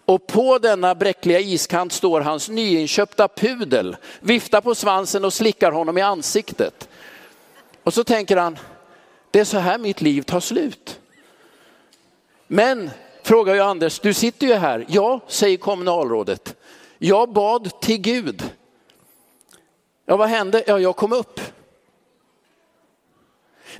Och 0.05 0.27
på 0.27 0.59
denna 0.59 0.95
bräckliga 0.95 1.41
iskant 1.41 1.93
står 1.93 2.21
hans 2.21 2.49
nyinköpta 2.49 3.29
pudel, 3.29 3.97
viftar 4.21 4.61
på 4.61 4.75
svansen 4.75 5.25
och 5.25 5.33
slickar 5.33 5.73
honom 5.73 5.99
i 5.99 6.01
ansiktet. 6.01 6.89
Och 7.83 7.95
så 7.95 8.05
tänker 8.05 8.37
han, 8.37 8.59
det 9.31 9.41
är 9.41 9.45
så 9.45 9.59
här 9.59 9.79
mitt 9.79 10.01
liv 10.01 10.23
tar 10.23 10.41
slut. 10.41 11.01
Men, 12.47 12.91
frågar 13.23 13.55
jag 13.55 13.69
Anders, 13.69 13.99
du 13.99 14.15
sitter 14.15 14.47
ju 14.47 14.55
här. 14.55 14.85
Ja, 14.89 15.21
säger 15.29 15.57
kommunalrådet. 15.57 16.57
Jag 16.99 17.33
bad 17.33 17.81
till 17.81 17.99
Gud. 18.01 18.51
Ja, 20.07 20.17
vad 20.17 20.29
hände? 20.29 20.65
Ja, 20.67 20.79
jag 20.79 20.97
kom 20.97 21.13
upp. 21.13 21.41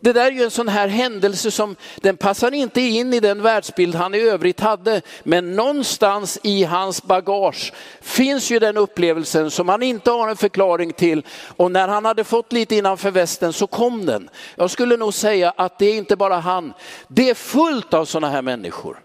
Det 0.01 0.13
där 0.13 0.27
är 0.27 0.31
ju 0.31 0.43
en 0.43 0.51
sån 0.51 0.69
här 0.69 0.89
händelse 0.89 1.51
som, 1.51 1.77
den 1.97 2.17
passar 2.17 2.55
inte 2.55 2.81
in 2.81 3.15
i 3.15 3.21
den 3.21 3.43
världsbild 3.43 3.95
han 3.95 4.15
i 4.15 4.21
övrigt 4.21 4.61
hade. 4.61 5.03
Men 5.23 5.57
någonstans 5.57 6.39
i 6.43 6.65
hans 6.65 7.03
bagage 7.03 7.73
finns 8.01 8.51
ju 8.51 8.59
den 8.59 8.77
upplevelsen 8.77 9.51
som 9.51 9.69
han 9.69 9.83
inte 9.83 10.11
har 10.11 10.29
en 10.29 10.37
förklaring 10.37 10.93
till. 10.93 11.27
Och 11.57 11.73
när 11.73 11.89
han 11.89 12.05
hade 12.05 12.25
fått 12.25 12.53
lite 12.53 12.77
innanför 12.77 13.11
västen 13.11 13.53
så 13.53 13.67
kom 13.67 14.07
den. 14.07 14.31
Jag 14.57 14.71
skulle 14.71 14.97
nog 14.97 15.15
säga 15.15 15.55
att 15.57 15.79
det 15.79 15.87
är 15.87 15.97
inte 15.97 16.17
bara 16.17 16.37
han, 16.37 16.73
det 17.09 17.31
är 17.31 17.35
fullt 17.35 17.95
av 17.95 18.05
sådana 18.05 18.31
här 18.31 18.43
människor. 18.43 19.01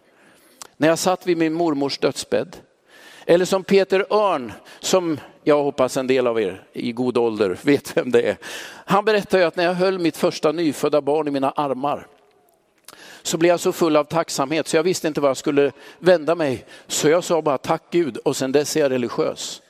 När 0.77 0.87
jag 0.87 0.99
satt 0.99 1.27
vid 1.27 1.37
min 1.37 1.53
mormors 1.53 1.97
dödsbädd, 1.97 2.57
eller 3.29 3.45
som 3.45 3.63
Peter 3.63 4.05
Örn, 4.13 4.53
som 4.79 5.19
jag 5.43 5.63
hoppas 5.63 5.97
en 5.97 6.07
del 6.07 6.27
av 6.27 6.41
er 6.41 6.63
i 6.73 6.91
god 6.91 7.17
ålder 7.17 7.57
vet 7.61 7.97
vem 7.97 8.11
det 8.11 8.21
är. 8.21 8.37
Han 8.85 9.05
berättar 9.05 9.37
ju 9.37 9.43
att 9.43 9.55
när 9.55 9.63
jag 9.63 9.73
höll 9.73 9.99
mitt 9.99 10.17
första 10.17 10.51
nyfödda 10.51 11.01
barn 11.01 11.27
i 11.27 11.31
mina 11.31 11.51
armar 11.51 12.07
så 13.21 13.37
blev 13.37 13.49
jag 13.49 13.59
så 13.59 13.71
full 13.71 13.95
av 13.95 14.03
tacksamhet 14.03 14.67
så 14.67 14.75
jag 14.75 14.83
visste 14.83 15.07
inte 15.07 15.21
vad 15.21 15.29
jag 15.29 15.37
skulle 15.37 15.71
vända 15.99 16.35
mig. 16.35 16.65
Så 16.87 17.09
jag 17.09 17.23
sa 17.23 17.41
bara 17.41 17.57
tack 17.57 17.83
Gud 17.91 18.17
och 18.17 18.35
sen 18.35 18.51
dess 18.51 18.75
är 18.75 18.79
jag 18.79 18.91
religiös. 18.91 19.61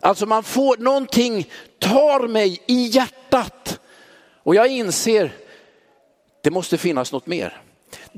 Alltså 0.00 0.26
man 0.26 0.42
får, 0.42 0.76
någonting 0.76 1.50
tar 1.78 2.28
mig 2.28 2.62
i 2.66 2.86
hjärtat 2.86 3.80
och 4.42 4.54
jag 4.54 4.66
inser 4.66 5.32
det 6.42 6.50
måste 6.50 6.78
finnas 6.78 7.12
något 7.12 7.26
mer. 7.26 7.62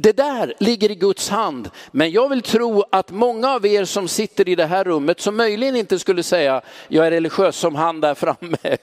Det 0.00 0.12
där 0.12 0.54
ligger 0.58 0.90
i 0.90 0.94
Guds 0.94 1.28
hand. 1.28 1.70
Men 1.90 2.10
jag 2.10 2.28
vill 2.28 2.42
tro 2.42 2.84
att 2.90 3.10
många 3.10 3.50
av 3.50 3.66
er 3.66 3.84
som 3.84 4.08
sitter 4.08 4.48
i 4.48 4.54
det 4.54 4.66
här 4.66 4.84
rummet, 4.84 5.20
som 5.20 5.36
möjligen 5.36 5.76
inte 5.76 5.98
skulle 5.98 6.22
säga 6.22 6.60
jag 6.88 7.06
är 7.06 7.10
religiös 7.10 7.56
som 7.56 7.74
han 7.74 8.00
där 8.00 8.14
framme. 8.14 8.76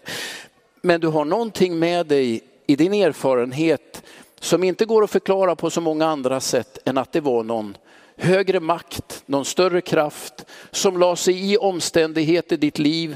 Men 0.81 1.01
du 1.01 1.07
har 1.07 1.25
någonting 1.25 1.79
med 1.79 2.05
dig 2.05 2.41
i 2.67 2.75
din 2.75 2.93
erfarenhet 2.93 4.03
som 4.39 4.63
inte 4.63 4.85
går 4.85 5.03
att 5.03 5.11
förklara 5.11 5.55
på 5.55 5.69
så 5.69 5.81
många 5.81 6.05
andra 6.05 6.39
sätt 6.39 6.77
än 6.85 6.97
att 6.97 7.11
det 7.11 7.21
var 7.21 7.43
någon 7.43 7.77
högre 8.17 8.59
makt, 8.59 9.23
någon 9.25 9.45
större 9.45 9.81
kraft 9.81 10.45
som 10.71 10.99
la 10.99 11.15
sig 11.15 11.53
i 11.53 11.57
omständigheter 11.57 12.55
i 12.55 12.59
ditt 12.59 12.79
liv 12.79 13.15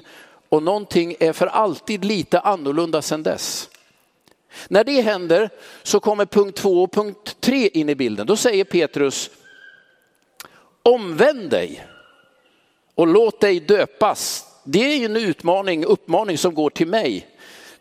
och 0.50 0.64
någonting 0.64 1.16
är 1.20 1.34
för 1.34 1.48
alltid 1.48 2.06
lite 2.06 2.40
annorlunda 2.40 3.02
sedan 3.02 3.24
dess. 3.24 3.70
När 4.68 4.84
det 4.84 5.02
händer 5.02 5.50
så 5.84 6.00
kommer 6.00 6.26
punkt 6.26 6.58
två 6.58 6.84
och 6.84 6.92
punkt 6.92 7.38
tre 7.40 7.68
in 7.68 7.90
i 7.90 7.96
bilden. 7.96 8.28
Då 8.28 8.36
säger 8.36 8.64
Petrus, 8.64 9.30
omvänd 10.84 11.50
dig 11.50 11.86
och 12.96 13.08
låt 13.08 13.42
dig 13.42 13.60
döpas. 13.60 14.46
Det 14.64 14.94
är 14.94 14.98
ju 14.98 15.06
en 15.06 15.16
utmaning, 15.16 15.86
uppmaning 15.86 16.38
som 16.38 16.54
går 16.54 16.70
till 16.70 16.88
mig. 16.88 17.28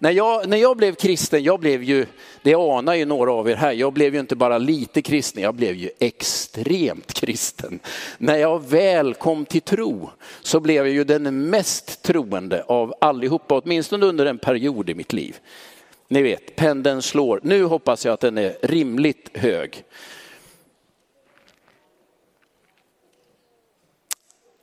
När 0.01 0.11
jag, 0.11 0.49
när 0.49 0.57
jag 0.57 0.77
blev 0.77 0.95
kristen, 0.95 1.45
jag 1.45 1.61
blev 1.61 1.83
ju, 1.83 2.07
det 2.43 2.55
anar 2.55 2.95
ju 2.95 3.05
några 3.05 3.33
av 3.33 3.51
er 3.51 3.57
här, 3.57 3.73
jag 3.73 3.93
blev 3.93 4.15
ju 4.15 4.21
inte 4.21 4.37
bara 4.37 4.59
lite 4.59 5.03
kristen, 5.03 5.43
jag 5.43 5.55
blev 5.55 5.75
ju 5.75 5.91
extremt 5.99 7.13
kristen. 7.13 7.81
När 8.19 8.37
jag 8.37 8.69
väl 8.69 9.15
kom 9.15 9.45
till 9.45 9.61
tro 9.61 10.11
så 10.43 10.61
blev 10.61 10.87
jag 10.87 10.95
ju 10.95 11.05
den 11.05 11.51
mest 11.51 12.03
troende 12.03 12.63
av 12.63 12.95
allihopa, 13.01 13.59
åtminstone 13.59 14.07
under 14.07 14.27
en 14.27 14.39
period 14.39 14.91
i 14.91 14.95
mitt 14.95 15.13
liv. 15.13 15.37
Ni 16.09 16.23
vet, 16.23 16.57
pendeln 16.57 17.03
slår. 17.03 17.41
Nu 17.43 17.65
hoppas 17.65 18.05
jag 18.05 18.13
att 18.13 18.21
den 18.21 18.39
är 18.39 18.57
rimligt 18.63 19.31
hög. 19.35 19.85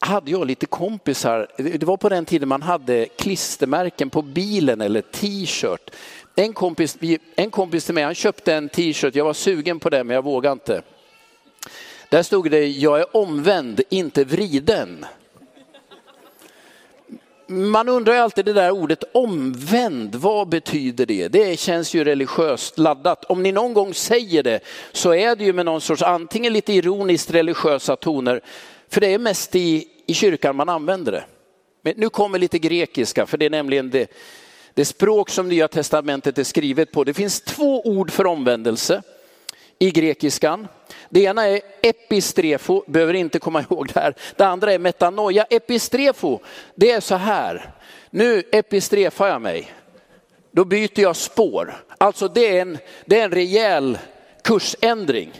hade 0.06 0.32
jag 0.32 0.48
lite 0.48 0.66
kompisar, 0.66 1.48
det 1.58 1.84
var 1.84 1.98
på 1.98 2.10
den 2.10 2.25
tiden 2.25 2.50
man 2.50 2.62
hade 2.62 3.06
klistermärken 3.06 4.10
på 4.10 4.22
bilen 4.22 4.82
eller 4.82 5.02
t-shirt. 5.02 5.92
En 6.36 6.54
kompis, 6.54 6.98
en 7.36 7.52
kompis 7.52 7.86
till 7.86 7.94
mig, 7.94 8.04
han 8.04 8.16
köpte 8.16 8.54
en 8.54 8.70
t-shirt, 8.70 9.16
jag 9.16 9.25
var 9.25 9.34
sugen 9.34 9.80
på 9.80 9.90
den 9.90 10.08
men 10.08 10.16
jag 10.16 10.24
vågade 10.24 10.54
inte. 10.54 10.82
Där 12.10 12.24
stod 12.24 12.52
det, 12.52 12.68
jag 12.68 13.00
är 13.00 13.18
omvänd, 13.18 13.82
inte 13.90 14.24
vriden 14.24 15.06
man 17.48 17.90
undrar 17.90 18.16
alltid 18.16 18.46
det 18.46 18.54
där 18.54 18.72
ordet 18.72 19.04
omvänd, 19.12 20.16
vad 20.16 20.50
betyder 20.50 21.06
det? 21.06 21.28
Det 21.28 21.60
känns 21.60 21.94
ju 21.94 22.04
religiöst 22.04 22.78
laddat. 22.78 23.25
Om 23.25 23.44
ni 23.44 23.52
någon 23.52 23.74
gång 23.74 23.94
säger 23.94 24.44
det 24.44 24.60
så 24.92 25.14
är 25.14 25.36
det 25.36 25.44
ju 25.44 25.54
med 25.54 25.66
någon 25.66 25.82
sorts 25.82 26.02
antingen 26.02 26.54
lite 26.54 26.74
ironiskt 26.74 27.32
religiösa 27.32 27.96
toner, 27.96 28.42
för 28.90 29.02
det 29.02 29.14
är 29.14 29.20
mest 29.20 29.56
i, 29.56 29.88
i 30.06 30.14
kyrkan 30.14 30.56
man 30.56 30.70
använder 30.70 31.12
det. 31.12 31.25
Men 31.82 31.94
nu 31.98 32.10
kommer 32.10 32.40
lite 32.40 32.60
grekiska, 32.60 33.25
för 33.25 33.38
det 33.38 33.46
är 33.46 33.50
nämligen 33.50 33.90
det, 33.90 34.12
det 34.74 34.86
språk 34.86 35.30
som 35.30 35.50
Nya 35.50 35.68
Testamentet 35.68 36.38
är 36.38 36.44
skrivet 36.44 36.92
på. 36.92 37.04
Det 37.04 37.14
finns 37.14 37.42
två 37.42 37.82
ord 37.82 38.12
för 38.12 38.25
omvändelse 38.28 39.02
i 39.80 39.92
grekiskan. 39.92 40.68
Det 41.10 41.24
ena 41.24 41.48
är 41.48 41.62
epistrefo, 41.82 42.84
behöver 42.88 43.14
inte 43.14 43.40
komma 43.40 43.62
ihåg 43.62 43.92
det 43.94 44.00
här. 44.00 44.16
Det 44.36 44.44
andra 44.44 44.74
är 44.74 44.80
metanoia. 44.80 45.44
Epistrefo, 45.50 46.40
det 46.76 46.92
är 46.92 47.00
så 47.00 47.16
här. 47.16 47.72
Nu 48.10 48.44
epistrefar 48.52 49.28
jag 49.28 49.42
mig. 49.42 49.72
Då 50.52 50.66
byter 50.66 51.00
jag 51.00 51.16
spår. 51.16 51.84
Alltså 51.98 52.28
det 52.28 52.58
är 52.58 52.62
en, 52.62 52.78
det 53.06 53.20
är 53.20 53.26
en 53.26 53.32
rejäl 53.32 53.98
kursändring. 54.44 55.32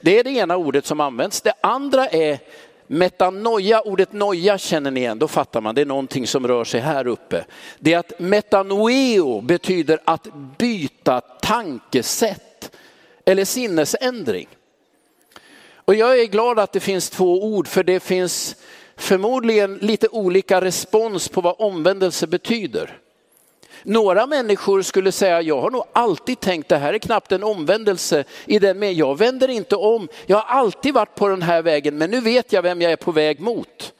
Det 0.00 0.18
är 0.18 0.24
det 0.24 0.30
ena 0.30 0.56
ordet 0.56 0.86
som 0.86 1.00
används. 1.00 1.40
Det 1.40 1.52
andra 1.60 2.08
är 2.08 2.38
metanoia. 2.86 3.80
Ordet 3.80 4.12
noja 4.12 4.58
känner 4.58 4.90
ni 4.90 5.00
igen, 5.00 5.18
då 5.18 5.28
fattar 5.28 5.60
man. 5.60 5.74
Det 5.74 5.80
är 5.80 5.86
någonting 5.86 6.26
som 6.26 6.48
rör 6.48 6.64
sig 6.64 6.80
här 6.80 7.06
uppe. 7.06 7.44
Det 7.78 7.92
är 7.92 7.98
att 7.98 8.18
metanoeo 8.18 9.40
betyder 9.40 10.00
att 10.04 10.26
byta 10.58 11.20
tankesätt 11.20 12.70
eller 13.24 13.44
sinnesändring. 13.44 14.48
Och 15.88 15.94
jag 15.94 16.20
är 16.20 16.24
glad 16.24 16.58
att 16.58 16.72
det 16.72 16.80
finns 16.80 17.10
två 17.10 17.44
ord 17.44 17.68
för 17.68 17.82
det 17.82 18.00
finns 18.00 18.56
förmodligen 18.96 19.78
lite 19.78 20.08
olika 20.08 20.60
respons 20.60 21.28
på 21.28 21.40
vad 21.40 21.54
omvändelse 21.58 22.26
betyder. 22.26 22.98
Några 23.82 24.26
människor 24.26 24.82
skulle 24.82 25.12
säga, 25.12 25.42
jag 25.42 25.60
har 25.60 25.70
nog 25.70 25.84
alltid 25.92 26.40
tänkt 26.40 26.68
det 26.68 26.76
här 26.76 26.94
är 26.94 26.98
knappt 26.98 27.32
en 27.32 27.44
omvändelse 27.44 28.24
i 28.46 28.58
den 28.58 28.78
med 28.78 28.92
jag 28.92 29.18
vänder 29.18 29.48
inte 29.48 29.76
om. 29.76 30.08
Jag 30.26 30.36
har 30.36 30.58
alltid 30.58 30.94
varit 30.94 31.14
på 31.14 31.28
den 31.28 31.42
här 31.42 31.62
vägen 31.62 31.98
men 31.98 32.10
nu 32.10 32.20
vet 32.20 32.52
jag 32.52 32.62
vem 32.62 32.82
jag 32.82 32.92
är 32.92 32.96
på 32.96 33.12
väg 33.12 33.40
mot. 33.40 33.92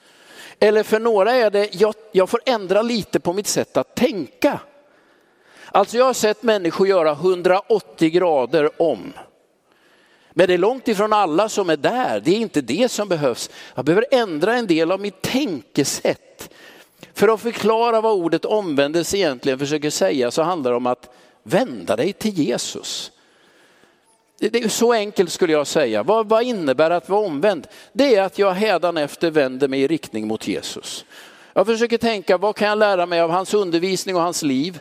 Eller 0.59 0.83
för 0.83 1.00
några 1.00 1.33
är 1.33 1.50
det, 1.50 1.75
jag, 1.75 1.95
jag 2.12 2.30
får 2.30 2.40
ändra 2.47 2.83
lite 2.83 3.21
på 3.21 3.33
mitt 3.33 3.47
sätt 3.47 3.76
att 3.76 3.95
tänka. 3.95 4.61
Alltså 5.66 5.99
jag 5.99 6.04
har 6.04 6.14
sett 6.14 6.42
människor 6.42 6.88
göra 6.88 7.12
180 7.12 8.11
grader 8.11 8.83
om. 8.83 9.12
Men 10.38 10.47
det 10.47 10.54
är 10.54 10.59
långt 10.59 10.88
ifrån 10.88 11.12
alla 11.12 11.49
som 11.49 11.71
är 11.71 11.76
där. 11.76 12.21
Det 12.21 12.30
är 12.30 12.38
inte 12.38 12.61
det 12.61 12.90
som 12.90 13.09
behövs. 13.09 13.50
Jag 13.75 13.85
behöver 13.85 14.07
ändra 14.11 14.54
en 14.54 14.66
del 14.66 14.92
av 14.92 15.00
mitt 15.00 15.23
tänkesätt. 15.23 16.54
För 17.14 17.28
att 17.28 17.40
förklara 17.40 18.00
vad 18.00 18.12
ordet 18.12 18.45
omvändelse 18.45 19.16
egentligen 19.16 19.59
försöker 19.59 19.90
säga 19.90 20.30
så 20.30 20.42
handlar 20.42 20.71
det 20.71 20.76
om 20.76 20.87
att 20.87 21.14
vända 21.42 21.97
dig 21.97 22.12
till 22.12 22.38
Jesus. 22.38 23.12
Det 24.38 24.64
är 24.64 24.68
så 24.68 24.92
enkelt 24.92 25.33
skulle 25.33 25.52
jag 25.52 25.66
säga. 25.66 26.02
Vad, 26.02 26.28
vad 26.28 26.42
innebär 26.42 26.90
att 26.90 27.09
vara 27.09 27.26
omvänd? 27.26 27.66
Det 27.92 28.16
är 28.16 28.23
att 28.23 28.38
jag 28.38 28.52
hädanefter 28.52 29.30
vänder 29.30 29.68
mig 29.68 29.83
i 29.83 29.87
riktning 29.87 30.28
mot 30.28 30.49
Jesus. 30.49 31.04
Jag 31.52 31.66
försöker 31.66 31.99
tänka, 31.99 32.38
vad 32.38 32.57
kan 32.57 32.68
jag 32.68 32.78
lära 32.78 33.07
mig 33.07 33.21
av 33.21 33.30
hans 33.30 33.54
undervisning 33.54 34.16
och 34.16 34.23
hans 34.23 34.42
liv? 34.42 34.78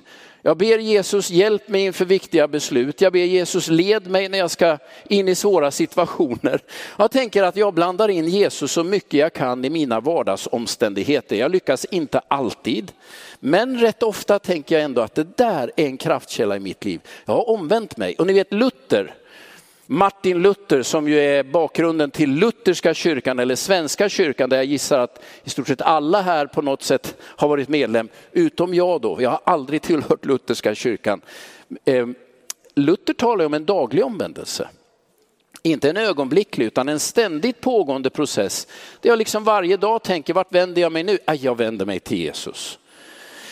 Jag 0.48 0.58
ber 0.58 0.78
Jesus 0.78 1.30
hjälp 1.30 1.68
mig 1.68 1.86
inför 1.86 2.06
viktiga 2.06 2.48
beslut. 2.48 3.02
Jag 3.02 3.14
ber 3.14 3.20
Jesus 3.20 3.68
led 3.68 4.08
mig 4.08 4.30
när 4.30 4.38
jag 4.38 4.52
ska 4.52 4.78
in 5.08 5.28
i 5.28 5.36
svåra 5.36 5.72
situationer. 5.72 6.62
Jag 6.98 7.12
tänker 7.12 7.44
att 7.44 7.56
jag 7.56 7.74
blandar 7.74 8.10
in 8.10 8.28
Jesus 8.28 8.72
så 8.72 8.84
mycket 8.84 9.14
jag 9.14 9.34
kan 9.34 9.66
i 9.66 9.70
mina 9.70 10.00
vardagsomständigheter. 10.00 11.36
Jag 11.36 11.52
lyckas 11.52 11.86
inte 11.86 12.22
alltid. 12.28 12.92
Men 13.40 13.80
rätt 13.80 14.04
ofta 14.04 14.40
tänker 14.40 14.76
jag 14.76 14.84
ändå 14.84 15.02
att 15.02 15.16
det 15.16 15.38
där 15.38 15.72
är 15.76 15.86
en 15.86 15.98
kraftkälla 15.98 16.56
i 16.56 16.60
mitt 16.60 16.86
liv. 16.86 17.02
Jag 17.26 17.34
har 17.34 17.50
omvänt 17.50 17.98
mig. 17.98 18.16
Och 18.16 18.28
ni 18.28 18.34
vet 18.34 18.54
Luther, 18.54 19.16
Martin 19.90 20.42
Luther 20.42 20.82
som 20.82 21.08
ju 21.08 21.20
är 21.20 21.44
bakgrunden 21.44 22.12
till 22.12 22.30
lutherska 22.30 22.94
kyrkan 22.94 23.40
eller 23.40 23.56
svenska 23.56 24.10
kyrkan 24.10 24.50
där 24.50 24.58
jag 24.58 24.66
gissar 24.66 25.00
att 25.00 25.24
i 25.44 25.50
stort 25.50 25.68
sett 25.68 25.82
alla 25.82 26.22
här 26.22 26.46
på 26.46 26.62
något 26.62 26.84
sätt 26.84 27.16
har 27.22 27.48
varit 27.48 27.70
medlem, 27.70 28.10
utom 28.32 28.74
jag 28.74 29.02
då. 29.02 29.22
Jag 29.22 29.30
har 29.30 29.40
aldrig 29.44 29.82
tillhört 29.82 30.26
lutherska 30.26 30.76
kyrkan. 30.76 31.22
Ehm, 31.86 32.16
Luther 32.76 33.14
talar 33.14 33.46
om 33.46 33.54
en 33.54 33.66
daglig 33.66 34.06
omvändelse. 34.06 34.70
Inte 35.64 35.90
en 35.90 35.98
ögonblicklig 35.98 36.66
utan 36.66 36.90
en 36.90 37.00
ständigt 37.00 37.62
pågående 37.62 38.10
process. 38.10 38.68
Där 39.02 39.10
jag 39.10 39.20
liksom 39.20 39.44
varje 39.44 39.78
dag 39.78 40.04
tänker, 40.04 40.34
vart 40.34 40.54
vänder 40.54 40.82
jag 40.82 40.92
mig 40.92 41.04
nu? 41.04 41.18
Jag 41.40 41.58
vänder 41.58 41.86
mig 41.86 42.00
till 42.00 42.18
Jesus. 42.18 42.80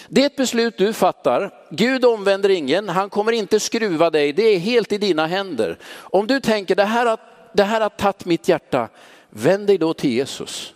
Det 0.07 0.21
är 0.21 0.25
ett 0.25 0.35
beslut 0.35 0.77
du 0.77 0.93
fattar. 0.93 1.51
Gud 1.69 2.05
omvänder 2.05 2.49
ingen, 2.49 2.89
han 2.89 3.09
kommer 3.09 3.31
inte 3.31 3.59
skruva 3.59 4.09
dig, 4.09 4.33
det 4.33 4.43
är 4.43 4.59
helt 4.59 4.91
i 4.91 4.97
dina 4.97 5.27
händer. 5.27 5.77
Om 5.93 6.27
du 6.27 6.39
tänker, 6.39 6.75
det 6.75 6.83
här 6.83 7.05
har, 7.05 7.19
det 7.53 7.63
här 7.63 7.81
har 7.81 7.89
tagit 7.89 8.25
mitt 8.25 8.47
hjärta, 8.47 8.89
vänd 9.29 9.67
dig 9.67 9.77
då 9.77 9.93
till 9.93 10.11
Jesus. 10.11 10.73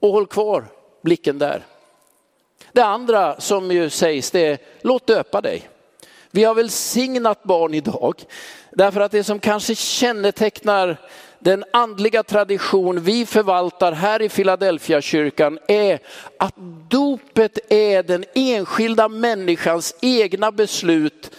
Och 0.00 0.12
håll 0.12 0.26
kvar 0.26 0.64
blicken 1.02 1.38
där. 1.38 1.62
Det 2.72 2.84
andra 2.84 3.40
som 3.40 3.70
ju 3.70 3.90
sägs 3.90 4.30
det 4.30 4.46
är, 4.46 4.58
låt 4.80 5.06
döpa 5.06 5.40
dig. 5.40 5.68
Vi 6.30 6.44
har 6.44 6.54
välsignat 6.54 7.42
barn 7.42 7.74
idag, 7.74 8.22
därför 8.70 9.00
att 9.00 9.12
det 9.12 9.24
som 9.24 9.38
kanske 9.38 9.74
kännetecknar 9.74 10.96
den 11.42 11.64
andliga 11.72 12.22
tradition 12.22 13.00
vi 13.00 13.26
förvaltar 13.26 13.92
här 13.92 14.22
i 14.22 14.28
Philadelphia 14.28 15.00
kyrkan 15.00 15.58
är 15.68 16.00
att 16.38 16.54
dopet 16.88 17.58
är 17.72 18.02
den 18.02 18.24
enskilda 18.34 19.08
människans 19.08 19.94
egna 20.00 20.52
beslut 20.52 21.30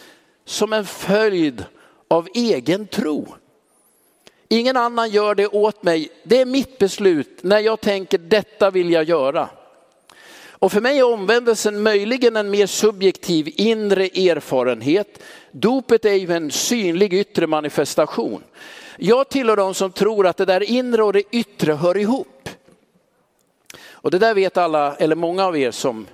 som 0.46 0.74
en 0.74 0.86
följd 0.86 1.66
av 2.08 2.28
egen 2.34 2.88
tro. 2.88 3.36
Ingen 4.50 4.78
annan 4.78 5.10
gör 5.10 5.36
det 5.36 5.48
åt 5.48 5.84
mig. 5.84 6.10
Det 6.24 6.42
är 6.42 6.46
mitt 6.46 6.78
beslut 6.78 7.40
när 7.42 7.60
jag 7.60 7.82
tänker 7.82 8.18
detta 8.18 8.72
vill 8.72 8.92
jag 8.92 9.04
göra. 9.04 9.50
Och 10.64 10.72
för 10.72 10.82
mig 10.82 11.00
är 11.00 11.14
omvändelsen 11.14 11.84
möjligen 11.84 12.36
en 12.36 12.50
mer 12.50 12.66
subjektiv 12.66 13.54
inre 13.56 14.04
erfarenhet. 14.06 15.24
Dopet 15.52 16.06
är 16.06 16.14
ju 16.14 16.34
en 16.34 16.52
synlig 16.52 17.14
yttre 17.14 17.48
manifestation. 17.48 18.44
Jag 18.98 19.30
tillhör 19.30 19.56
de 19.56 19.74
som 19.74 19.92
tror 19.92 20.28
att 20.28 20.38
det 20.38 20.46
där 20.46 20.64
inre 20.64 21.04
och 21.04 21.14
det 21.14 21.24
yttre 21.32 21.74
hör 21.74 21.98
ihop. 21.98 22.50
Och 23.90 24.12
det 24.12 24.20
där 24.20 24.34
vet 24.34 24.58
alla, 24.58 24.96
eller 24.96 25.16
många 25.16 25.46
av 25.46 25.58
er 25.58 25.72
som, 25.72 26.08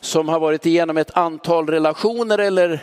som 0.00 0.28
har 0.28 0.40
varit 0.40 0.66
igenom 0.66 0.96
ett 0.96 1.16
antal 1.16 1.66
relationer 1.66 2.38
eller 2.38 2.80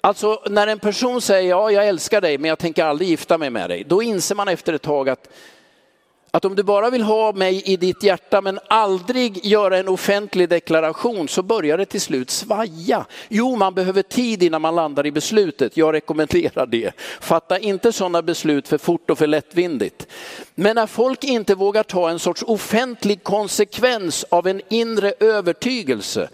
Alltså 0.00 0.42
när 0.46 0.66
en 0.66 0.78
person 0.78 1.20
säger 1.20 1.50
ja, 1.50 1.70
jag 1.70 1.88
älskar 1.88 2.20
dig 2.20 2.38
men 2.38 2.48
jag 2.48 2.58
tänker 2.58 2.84
aldrig 2.84 3.10
gifta 3.10 3.38
mig 3.38 3.50
med 3.50 3.70
dig. 3.70 3.84
Då 3.88 4.02
inser 4.02 4.34
man 4.34 4.48
efter 4.48 4.72
ett 4.72 4.82
tag 4.82 5.08
att 5.08 5.28
att 6.30 6.44
om 6.44 6.54
du 6.54 6.62
bara 6.62 6.90
vill 6.90 7.02
ha 7.02 7.32
mig 7.32 7.62
i 7.64 7.76
ditt 7.76 8.02
hjärta 8.02 8.40
men 8.40 8.58
aldrig 8.68 9.46
göra 9.46 9.78
en 9.78 9.88
offentlig 9.88 10.48
deklaration 10.48 11.28
så 11.28 11.42
börjar 11.42 11.78
det 11.78 11.84
till 11.84 12.00
slut 12.00 12.30
svaja. 12.30 13.06
Jo, 13.28 13.56
man 13.56 13.74
behöver 13.74 14.02
tid 14.02 14.42
innan 14.42 14.62
man 14.62 14.74
landar 14.74 15.06
i 15.06 15.12
beslutet. 15.12 15.76
Jag 15.76 15.94
rekommenderar 15.94 16.66
det. 16.66 16.92
Fatta 17.20 17.58
inte 17.58 17.92
sådana 17.92 18.22
beslut 18.22 18.68
för 18.68 18.78
fort 18.78 19.10
och 19.10 19.18
för 19.18 19.26
lättvindigt. 19.26 20.06
Men 20.54 20.74
när 20.74 20.86
folk 20.86 21.24
inte 21.24 21.54
vågar 21.54 21.82
ta 21.82 22.10
en 22.10 22.18
sorts 22.18 22.42
offentlig 22.42 23.22
konsekvens 23.22 24.24
av 24.28 24.46
en 24.46 24.60
inre 24.68 25.12
övertygelse 25.20 26.28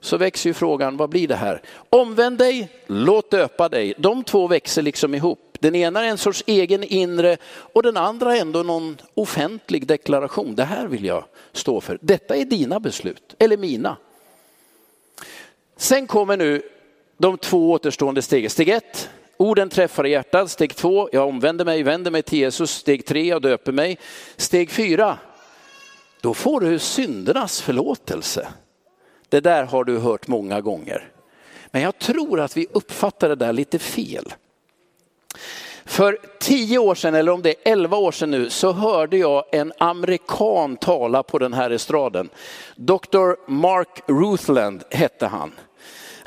så 0.00 0.16
växer 0.16 0.50
ju 0.50 0.54
frågan, 0.54 0.96
vad 0.96 1.10
blir 1.10 1.28
det 1.28 1.36
här? 1.36 1.62
Omvänd 1.90 2.38
dig, 2.38 2.68
låt 2.86 3.30
döpa 3.30 3.68
dig. 3.68 3.94
De 3.98 4.24
två 4.24 4.48
växer 4.48 4.82
liksom 4.82 5.14
ihop. 5.14 5.45
Den 5.66 5.74
ena 5.74 6.04
är 6.04 6.08
en 6.08 6.18
sorts 6.18 6.44
egen 6.46 6.84
inre 6.84 7.36
och 7.46 7.82
den 7.82 7.96
andra 7.96 8.36
ändå 8.36 8.62
någon 8.62 8.96
offentlig 9.14 9.86
deklaration. 9.86 10.54
Det 10.54 10.64
här 10.64 10.86
vill 10.86 11.04
jag 11.04 11.24
stå 11.52 11.80
för. 11.80 11.98
Detta 12.00 12.36
är 12.36 12.44
dina 12.44 12.80
beslut, 12.80 13.34
eller 13.38 13.56
mina. 13.56 13.96
Sen 15.76 16.06
kommer 16.06 16.36
nu 16.36 16.62
de 17.18 17.38
två 17.38 17.70
återstående 17.70 18.22
stegen. 18.22 18.50
Steg 18.50 18.68
ett, 18.68 19.10
orden 19.36 19.68
träffar 19.68 20.06
i 20.06 20.10
hjärtat. 20.10 20.50
Steg 20.50 20.76
två, 20.76 21.08
jag 21.12 21.28
omvänder 21.28 21.64
mig, 21.64 21.82
vänder 21.82 22.10
mig 22.10 22.22
till 22.22 22.38
Jesus. 22.38 22.70
Steg 22.70 23.06
tre, 23.06 23.28
jag 23.28 23.42
döper 23.42 23.72
mig. 23.72 23.98
Steg 24.36 24.70
fyra, 24.70 25.18
då 26.20 26.34
får 26.34 26.60
du 26.60 26.78
syndernas 26.78 27.60
förlåtelse. 27.60 28.48
Det 29.28 29.40
där 29.40 29.64
har 29.64 29.84
du 29.84 29.98
hört 29.98 30.28
många 30.28 30.60
gånger. 30.60 31.12
Men 31.70 31.82
jag 31.82 31.98
tror 31.98 32.40
att 32.40 32.56
vi 32.56 32.66
uppfattar 32.72 33.28
det 33.28 33.34
där 33.34 33.52
lite 33.52 33.78
fel. 33.78 34.32
För 35.84 36.18
tio 36.40 36.78
år 36.78 36.94
sedan, 36.94 37.14
eller 37.14 37.32
om 37.32 37.42
det 37.42 37.50
är 37.50 37.72
elva 37.72 37.96
år 37.96 38.12
sedan 38.12 38.30
nu, 38.30 38.50
så 38.50 38.72
hörde 38.72 39.16
jag 39.16 39.44
en 39.52 39.72
amerikan 39.78 40.76
tala 40.76 41.22
på 41.22 41.38
den 41.38 41.52
här 41.52 41.70
estraden. 41.70 42.28
Dr. 42.76 43.50
Mark 43.50 44.02
Ruthland 44.06 44.84
hette 44.90 45.26
han. 45.26 45.52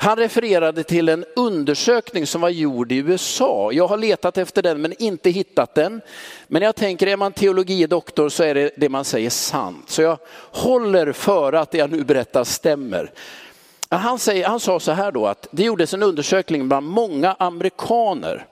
Han 0.02 0.16
refererade 0.16 0.82
till 0.82 1.08
en 1.08 1.24
undersökning 1.36 2.26
som 2.26 2.40
var 2.40 2.48
gjord 2.48 2.92
i 2.92 2.96
USA. 2.96 3.72
Jag 3.72 3.88
har 3.88 3.96
letat 3.96 4.38
efter 4.38 4.62
den 4.62 4.80
men 4.80 5.02
inte 5.02 5.30
hittat 5.30 5.74
den. 5.74 6.00
Men 6.46 6.62
jag 6.62 6.76
tänker, 6.76 7.06
är 7.06 7.16
man 7.16 7.32
teologidoktor 7.32 8.28
så 8.28 8.42
är 8.42 8.54
det 8.54 8.70
det 8.76 8.88
man 8.88 9.04
säger 9.04 9.30
sant. 9.30 9.90
Så 9.90 10.02
jag 10.02 10.18
håller 10.50 11.12
för 11.12 11.52
att 11.52 11.70
det 11.70 11.78
jag 11.78 11.90
nu 11.90 12.04
berättar 12.04 12.44
stämmer. 12.44 13.12
Han, 13.88 14.18
säger, 14.18 14.46
han 14.46 14.60
sa 14.60 14.80
så 14.80 14.92
här 14.92 15.12
då 15.12 15.26
att 15.26 15.48
det 15.50 15.62
gjordes 15.62 15.94
en 15.94 16.02
undersökning 16.02 16.68
bland 16.68 16.86
många 16.86 17.36
amerikaner 17.38 18.46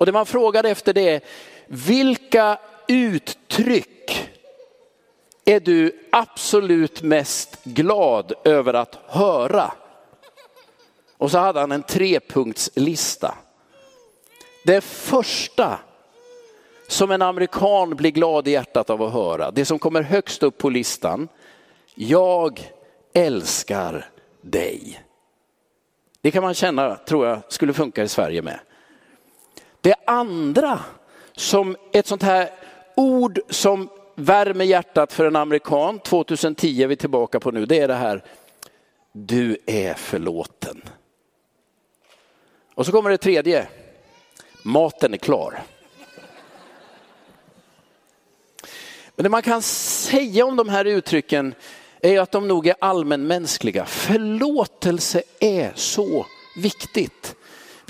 och 0.00 0.06
det 0.06 0.12
man 0.12 0.26
frågar 0.26 0.64
efter 0.64 0.92
det 0.92 1.08
är, 1.08 1.20
vilka 1.66 2.58
uttryck 2.88 4.30
är 5.44 5.60
du 5.60 6.08
absolut 6.12 7.02
mest 7.02 7.64
glad 7.64 8.32
över 8.44 8.74
att 8.74 8.98
höra? 9.06 9.72
Och 11.16 11.30
så 11.30 11.38
hade 11.38 11.60
han 11.60 11.72
en 11.72 11.82
trepunktslista. 11.82 13.34
Det 14.64 14.80
första 14.80 15.78
som 16.88 17.10
en 17.10 17.22
amerikan 17.22 17.96
blir 17.96 18.10
glad 18.10 18.48
i 18.48 18.50
hjärtat 18.50 18.90
av 18.90 19.02
att 19.02 19.12
höra, 19.12 19.50
det 19.50 19.64
som 19.64 19.78
kommer 19.78 20.02
högst 20.02 20.42
upp 20.42 20.58
på 20.58 20.70
listan, 20.70 21.28
jag 21.94 22.72
älskar 23.12 24.10
dig. 24.40 25.02
Det 26.20 26.30
kan 26.30 26.42
man 26.42 26.54
känna, 26.54 26.96
tror 26.96 27.26
jag, 27.26 27.40
skulle 27.48 27.72
funka 27.72 28.02
i 28.02 28.08
Sverige 28.08 28.42
med. 28.42 28.60
Det 29.80 29.94
andra 30.06 30.80
som 31.32 31.76
ett 31.92 32.06
sånt 32.06 32.22
här 32.22 32.50
ord 32.96 33.40
som 33.48 33.88
värmer 34.14 34.64
hjärtat 34.64 35.12
för 35.12 35.24
en 35.24 35.36
amerikan, 35.36 35.98
2010 35.98 36.82
är 36.82 36.86
vi 36.86 36.96
tillbaka 36.96 37.40
på 37.40 37.50
nu, 37.50 37.66
det 37.66 37.78
är 37.78 37.88
det 37.88 37.94
här, 37.94 38.24
du 39.12 39.56
är 39.66 39.94
förlåten. 39.94 40.82
Och 42.74 42.86
så 42.86 42.92
kommer 42.92 43.10
det 43.10 43.18
tredje, 43.18 43.68
maten 44.64 45.14
är 45.14 45.18
klar. 45.18 45.62
Men 49.16 49.22
det 49.22 49.28
man 49.28 49.42
kan 49.42 49.62
säga 49.62 50.46
om 50.46 50.56
de 50.56 50.68
här 50.68 50.84
uttrycken 50.84 51.54
är 52.00 52.20
att 52.20 52.32
de 52.32 52.48
nog 52.48 52.66
är 52.66 52.74
allmänmänskliga. 52.80 53.84
Förlåtelse 53.84 55.22
är 55.40 55.72
så 55.74 56.26
viktigt. 56.56 57.36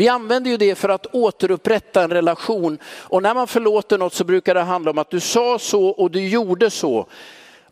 Vi 0.01 0.09
använder 0.09 0.51
ju 0.51 0.57
det 0.57 0.75
för 0.75 0.89
att 0.89 1.07
återupprätta 1.07 2.03
en 2.03 2.11
relation 2.11 2.79
och 2.85 3.23
när 3.23 3.35
man 3.35 3.47
förlåter 3.47 3.99
något 3.99 4.15
så 4.15 4.25
brukar 4.25 4.55
det 4.55 4.61
handla 4.61 4.91
om 4.91 4.99
att 4.99 5.11
du 5.11 5.21
sa 5.21 5.59
så 5.59 5.89
och 5.89 6.11
du 6.11 6.29
gjorde 6.29 6.71
så. 6.71 7.07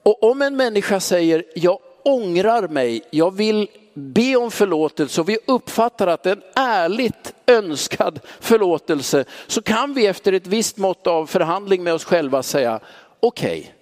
Och 0.03 0.23
om 0.23 0.43
en 0.43 0.57
människa 0.57 1.01
säger 1.01 1.45
jag 1.55 1.79
ångrar 2.05 2.69
mig, 2.69 3.03
jag 3.11 3.35
vill 3.35 3.69
be 3.95 4.37
om 4.37 4.51
förlåtelse 4.51 5.21
och 5.21 5.29
vi 5.29 5.39
uppfattar 5.47 6.07
att 6.07 6.23
det 6.23 6.31
är 6.31 6.37
en 6.37 6.43
ärligt 6.55 7.35
önskad 7.47 8.21
förlåtelse 8.41 9.25
så 9.47 9.63
kan 9.63 9.95
vi 9.95 10.07
efter 10.07 10.33
ett 10.33 10.47
visst 10.47 10.77
mått 10.77 11.07
av 11.07 11.27
förhandling 11.27 11.83
med 11.83 11.95
oss 11.95 12.05
själva 12.05 12.43
säga 12.43 12.81
okej, 13.21 13.59
okay, 13.59 13.73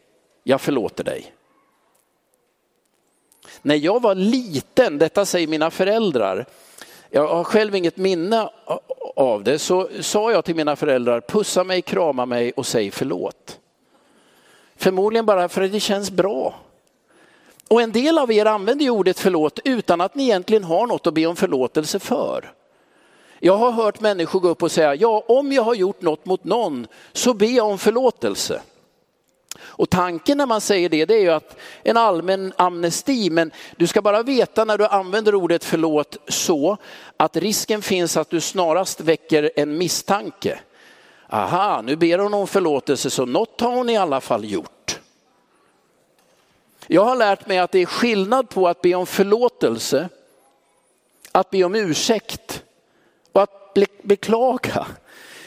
jag 0.45 0.61
förlåter 0.61 1.05
dig. 1.05 1.33
När 3.63 3.77
jag 3.77 4.03
var 4.03 4.15
liten, 4.15 4.99
detta 4.99 5.25
säger 5.25 5.47
mina 5.47 5.71
föräldrar, 5.71 6.47
jag 7.17 7.27
har 7.29 7.45
själv 7.45 7.75
inget 7.75 7.97
minne 7.97 8.49
av 9.17 9.45
det, 9.45 9.59
så 9.59 9.89
sa 10.01 10.33
jag 10.33 10.45
till 10.45 10.57
mina 10.57 10.77
föräldrar, 10.77 11.21
pussa 11.21 11.65
mig, 11.65 11.83
krama 11.83 12.27
mig 12.27 12.53
och 12.53 12.67
säg 12.67 12.91
förlåt. 12.91 13.59
Förmodligen 14.77 15.27
bara 15.27 15.49
för 15.49 15.63
att 15.63 15.73
det 15.73 15.81
känns 15.81 16.11
bra. 16.11 16.55
Och 17.69 17.83
en 17.83 17.93
del 17.93 18.19
av 18.19 18.33
er 18.33 18.47
använder 18.47 18.85
ju 18.85 18.91
ordet 18.91 19.19
förlåt 19.19 19.59
utan 19.65 20.01
att 20.01 20.15
ni 20.15 20.23
egentligen 20.23 20.65
har 20.65 20.87
något 20.87 21.07
att 21.07 21.15
be 21.15 21.27
om 21.27 21.37
förlåtelse 21.37 21.99
för. 21.99 22.53
Jag 23.41 23.57
har 23.57 23.71
hört 23.71 24.01
människor 24.01 24.41
gå 24.41 24.49
upp 24.49 24.63
och 24.63 24.73
säga, 24.73 24.95
ja 24.95 25.25
om 25.29 25.53
jag 25.53 25.63
har 25.63 25.75
gjort 25.75 26.03
något 26.03 26.27
mot 26.27 26.45
någon 26.45 26.87
så 27.13 27.35
be 27.35 27.61
om 27.61 27.79
förlåtelse. 27.79 28.61
Och 29.61 29.91
tanken 29.91 30.39
när 30.39 30.47
man 30.47 30.61
säger 30.61 30.89
det, 30.89 31.05
det 31.05 31.15
är 31.15 31.21
ju 31.21 31.31
att 31.31 31.57
en 31.83 31.97
allmän 31.97 32.53
amnesti, 32.57 33.31
men 33.31 33.51
du 33.77 33.87
ska 33.87 34.03
bara 34.03 34.23
veta 34.23 34.65
när 34.65 34.79
du 34.79 34.87
använder 34.87 35.35
ordet 35.35 35.65
förlåt 35.65 36.17
så 36.29 36.77
att 37.17 37.37
risken 37.37 37.83
finns 37.83 38.17
att 38.17 38.31
du 38.31 38.41
snarast 38.41 39.01
väcker 39.01 39.51
en 39.57 39.79
misstanke. 39.79 40.59
Aha, 41.29 41.83
nu 41.83 41.97
ber 41.97 42.19
hon 42.19 42.35
om 42.35 42.47
förlåtelse 42.47 43.11
så 43.11 43.27
något 43.27 43.61
har 43.61 43.73
hon 43.73 43.91
i 43.91 43.97
alla 43.97 44.21
fall 44.21 44.45
gjort. 44.45 45.01
Jag 46.87 47.05
har 47.05 47.17
lärt 47.17 47.47
mig 47.47 47.59
att 47.59 47.73
det 47.73 47.79
är 47.79 47.87
skillnad 47.87 48.49
på 48.49 48.69
att 48.69 48.83
be 48.83 48.95
om 48.95 49.07
förlåtelse, 49.07 50.09
att 51.33 51.51
be 51.51 51.65
om 51.65 51.75
ursäkt 51.75 52.63
och 53.33 53.43
att 53.43 53.75
beklaga. 54.03 54.87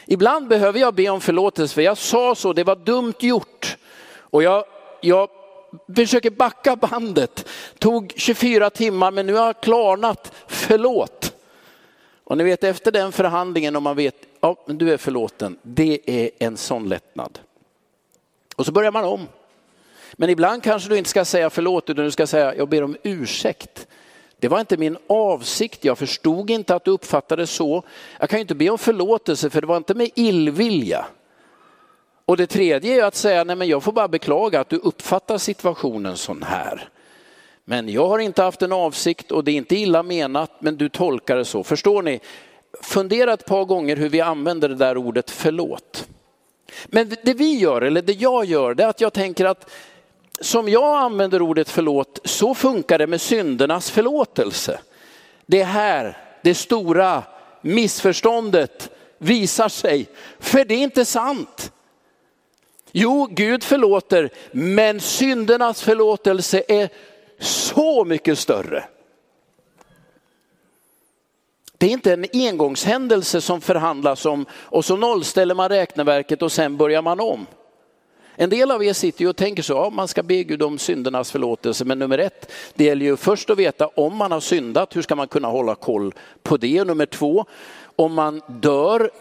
Ibland 0.05 0.47
behöver 0.47 0.79
jag 0.79 0.93
be 0.93 1.09
om 1.09 1.21
förlåtelse 1.21 1.75
för 1.75 1.81
jag 1.81 1.97
sa 1.97 2.35
så, 2.35 2.53
det 2.53 2.63
var 2.63 2.75
dumt 2.75 3.13
gjort. 3.19 3.77
Och 4.29 4.43
jag, 4.43 4.65
jag 5.01 5.29
försöker 5.95 6.29
backa 6.29 6.75
bandet. 6.75 7.47
Tog 7.79 8.13
24 8.15 8.69
timmar 8.69 9.11
men 9.11 9.25
nu 9.25 9.33
har 9.33 9.45
jag 9.45 9.61
klarnat, 9.61 10.31
förlåt. 10.47 11.33
Och 12.23 12.37
ni 12.37 12.43
vet 12.43 12.63
efter 12.63 12.91
den 12.91 13.11
förhandlingen 13.11 13.75
om 13.75 13.83
man 13.83 13.95
vet, 13.95 14.15
ja 14.41 14.55
men 14.65 14.77
du 14.77 14.93
är 14.93 14.97
förlåten, 14.97 15.57
det 15.61 15.99
är 16.05 16.29
en 16.39 16.57
sån 16.57 16.89
lättnad. 16.89 17.39
Och 18.55 18.65
så 18.65 18.71
börjar 18.71 18.91
man 18.91 19.05
om. 19.05 19.27
Men 20.13 20.29
ibland 20.29 20.63
kanske 20.63 20.89
du 20.89 20.97
inte 20.97 21.09
ska 21.09 21.25
säga 21.25 21.49
förlåt 21.49 21.89
utan 21.89 22.05
du 22.05 22.11
ska 22.11 22.27
säga 22.27 22.55
jag 22.55 22.69
ber 22.69 22.83
om 22.83 22.97
ursäkt. 23.03 23.87
Det 24.39 24.47
var 24.47 24.59
inte 24.59 24.77
min 24.77 24.97
avsikt, 25.07 25.85
jag 25.85 25.97
förstod 25.97 26.49
inte 26.49 26.75
att 26.75 26.85
du 26.85 26.91
uppfattade 26.91 27.41
det 27.41 27.47
så. 27.47 27.83
Jag 28.19 28.29
kan 28.29 28.39
ju 28.39 28.41
inte 28.41 28.55
be 28.55 28.69
om 28.69 28.77
förlåtelse 28.77 29.49
för 29.49 29.61
det 29.61 29.67
var 29.67 29.77
inte 29.77 29.93
med 29.93 30.09
illvilja. 30.15 31.05
Och 32.29 32.37
det 32.37 32.47
tredje 32.47 33.01
är 33.01 33.07
att 33.07 33.15
säga, 33.15 33.43
nej 33.43 33.55
men 33.55 33.67
jag 33.67 33.83
får 33.83 33.91
bara 33.91 34.07
beklaga 34.07 34.59
att 34.59 34.69
du 34.69 34.75
uppfattar 34.75 35.37
situationen 35.37 36.17
sån 36.17 36.43
här. 36.43 36.89
Men 37.65 37.89
jag 37.89 38.07
har 38.07 38.19
inte 38.19 38.43
haft 38.43 38.61
en 38.61 38.71
avsikt 38.71 39.31
och 39.31 39.43
det 39.43 39.51
är 39.51 39.55
inte 39.55 39.75
illa 39.75 40.03
menat, 40.03 40.51
men 40.59 40.77
du 40.77 40.89
tolkar 40.89 41.37
det 41.37 41.45
så. 41.45 41.63
Förstår 41.63 42.01
ni? 42.01 42.19
Fundera 42.81 43.33
ett 43.33 43.45
par 43.45 43.65
gånger 43.65 43.95
hur 43.95 44.09
vi 44.09 44.21
använder 44.21 44.69
det 44.69 44.75
där 44.75 44.97
ordet 44.97 45.31
förlåt. 45.31 46.07
Men 46.85 47.15
det 47.23 47.33
vi 47.33 47.57
gör, 47.57 47.81
eller 47.81 48.01
det 48.01 48.13
jag 48.13 48.45
gör, 48.45 48.73
det 48.73 48.83
är 48.83 48.87
att 48.87 49.01
jag 49.01 49.13
tänker 49.13 49.45
att 49.45 49.69
som 50.39 50.69
jag 50.69 50.97
använder 50.97 51.41
ordet 51.41 51.69
förlåt, 51.69 52.19
så 52.23 52.55
funkar 52.55 52.97
det 52.97 53.07
med 53.07 53.21
syndernas 53.21 53.91
förlåtelse. 53.91 54.79
Det 55.45 55.61
är 55.61 55.65
här, 55.65 56.17
det 56.43 56.55
stora 56.55 57.23
missförståndet 57.61 58.89
visar 59.17 59.69
sig, 59.69 60.07
för 60.39 60.65
det 60.65 60.73
är 60.73 60.83
inte 60.83 61.05
sant. 61.05 61.71
Jo, 62.91 63.27
Gud 63.31 63.63
förlåter, 63.63 64.29
men 64.51 64.99
syndernas 64.99 65.81
förlåtelse 65.81 66.63
är 66.67 66.89
så 67.39 68.05
mycket 68.05 68.39
större. 68.39 68.83
Det 71.77 71.85
är 71.85 71.89
inte 71.89 72.13
en 72.13 72.25
engångshändelse 72.33 73.41
som 73.41 73.61
förhandlas 73.61 74.25
om 74.25 74.45
och 74.53 74.85
så 74.85 74.97
nollställer 74.97 75.55
man 75.55 75.69
räkneverket 75.69 76.41
och 76.41 76.51
sen 76.51 76.77
börjar 76.77 77.01
man 77.01 77.19
om. 77.19 77.45
En 78.35 78.49
del 78.49 78.71
av 78.71 78.83
er 78.83 78.93
sitter 78.93 79.21
ju 79.21 79.29
och 79.29 79.35
tänker 79.35 79.63
så, 79.63 79.73
ja, 79.73 79.89
man 79.89 80.07
ska 80.07 80.23
be 80.23 80.43
Gud 80.43 80.63
om 80.63 80.77
syndernas 80.77 81.31
förlåtelse, 81.31 81.85
men 81.85 81.99
nummer 81.99 82.17
ett, 82.17 82.51
det 82.75 82.83
gäller 82.83 83.05
ju 83.05 83.17
först 83.17 83.49
att 83.49 83.57
veta 83.57 83.87
om 83.87 84.15
man 84.15 84.31
har 84.31 84.39
syndat, 84.39 84.95
hur 84.95 85.01
ska 85.01 85.15
man 85.15 85.27
kunna 85.27 85.47
hålla 85.47 85.75
koll 85.75 86.13
på 86.43 86.57
det? 86.57 86.81
Och 86.81 86.87
nummer 86.87 87.05
två, 87.05 87.45
om 87.95 88.13
man 88.13 88.41
dör 88.47 89.11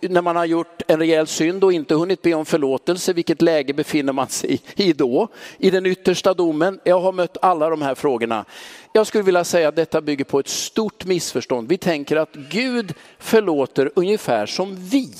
när 0.00 0.22
man 0.22 0.36
har 0.36 0.44
gjort 0.44 0.82
en 0.86 0.98
rejäl 0.98 1.26
synd 1.26 1.64
och 1.64 1.72
inte 1.72 1.94
hunnit 1.94 2.22
be 2.22 2.34
om 2.34 2.46
förlåtelse, 2.46 3.12
vilket 3.12 3.42
läge 3.42 3.72
befinner 3.72 4.12
man 4.12 4.28
sig 4.28 4.60
i 4.76 4.92
då? 4.92 5.28
I 5.58 5.70
den 5.70 5.86
yttersta 5.86 6.34
domen? 6.34 6.80
Jag 6.84 7.00
har 7.00 7.12
mött 7.12 7.36
alla 7.42 7.70
de 7.70 7.82
här 7.82 7.94
frågorna. 7.94 8.44
Jag 8.92 9.06
skulle 9.06 9.24
vilja 9.24 9.44
säga 9.44 9.68
att 9.68 9.76
detta 9.76 10.00
bygger 10.00 10.24
på 10.24 10.38
ett 10.38 10.48
stort 10.48 11.04
missförstånd. 11.04 11.68
Vi 11.68 11.78
tänker 11.78 12.16
att 12.16 12.34
Gud 12.34 12.94
förlåter 13.18 13.90
ungefär 13.94 14.46
som 14.46 14.76
vi. 14.76 15.12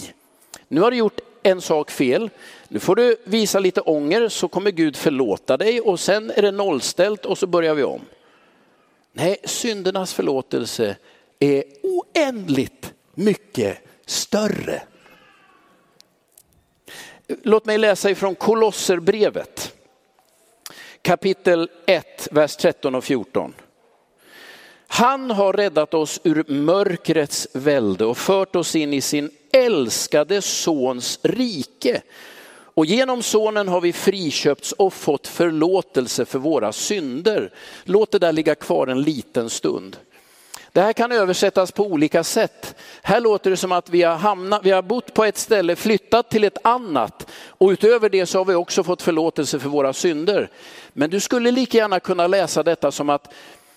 Nu 0.69 0.81
har 0.81 0.91
du 0.91 0.97
gjort 0.97 1.21
en 1.43 1.61
sak 1.61 1.91
fel, 1.91 2.31
nu 2.69 2.79
får 2.79 2.97
du 2.97 3.17
visa 3.25 3.59
lite 3.59 3.81
ånger 3.81 4.29
så 4.29 4.49
kommer 4.49 4.71
Gud 4.71 4.97
förlåta 4.97 5.57
dig 5.57 5.81
och 5.81 6.01
sen 6.01 6.31
är 6.31 6.43
det 6.43 6.51
nollställt 6.51 7.27
och 7.27 7.39
så 7.39 7.47
börjar 7.47 7.75
vi 7.75 7.83
om. 7.83 8.01
Nej, 9.13 9.37
syndernas 9.45 10.15
förlåtelse 10.15 10.97
är 11.39 11.65
oändligt 11.83 12.93
mycket 13.15 13.79
större. 14.07 14.83
Låt 17.43 17.65
mig 17.65 17.79
läsa 17.79 18.11
ifrån 18.11 18.35
Kolosserbrevet 18.35 19.73
kapitel 21.07 21.71
1, 21.87 22.29
vers 22.31 22.57
13 22.57 22.95
och 22.95 23.05
14. 23.05 23.55
Han 24.87 25.31
har 25.31 25.53
räddat 25.53 25.95
oss 25.95 26.21
ur 26.25 26.45
mörkrets 26.49 27.49
välde 27.53 28.05
och 28.05 28.19
fört 28.19 28.57
oss 28.57 28.77
in 28.77 28.93
i 28.93 29.01
sin 29.01 29.31
älskade 29.53 30.43
sons 30.43 31.19
rike. 31.23 32.03
Och 32.49 32.87
genom 32.87 33.23
sonen 33.23 33.69
har 33.69 33.81
vi 33.81 33.93
friköpts 33.93 34.73
och 34.73 34.93
fått 34.93 35.27
förlåtelse 35.27 36.25
för 36.25 36.39
våra 36.39 36.73
synder. 36.73 37.53
Låt 37.85 38.11
det 38.11 38.19
där 38.19 38.33
ligga 38.33 38.55
kvar 38.55 38.87
en 38.87 39.03
liten 39.03 39.51
stund. 39.51 39.97
Det 40.77 40.83
här 40.83 40.93
kan 40.93 41.13
översättas 41.13 41.73
på 41.73 41.87
olika 41.87 42.25
sätt. 42.25 42.75
Här 43.03 43.21
låter 43.21 43.51
det 43.51 43.57
som 43.57 43.73
att 43.73 43.91
vi 43.91 44.03
har, 44.03 44.17
hamnat, 44.17 44.61
vi 44.65 44.71
har 44.71 44.83
bott 44.83 45.15
på 45.15 45.25
ett 45.25 45.39
ställe, 45.39 45.77
flyttat 45.77 46.31
till 46.31 46.45
ett 46.45 46.67
annat 46.67 47.31
och 47.49 47.69
utöver 47.69 48.09
det 48.09 48.27
så 48.27 48.39
har 48.39 48.45
vi 48.45 48.55
också 48.55 48.85
fått 48.85 49.03
förlåtelse 49.03 49.59
för 49.59 49.69
våra 49.69 49.93
synder. 49.93 50.51
Men 50.93 51.11
du 51.11 51.21
skulle 51.21 51.51
lika 51.51 51.79
gärna 51.79 52.01
kunna 52.01 52.27
läsa 52.27 52.63
detta 52.63 52.93
som 52.93 53.11
att 53.11 53.33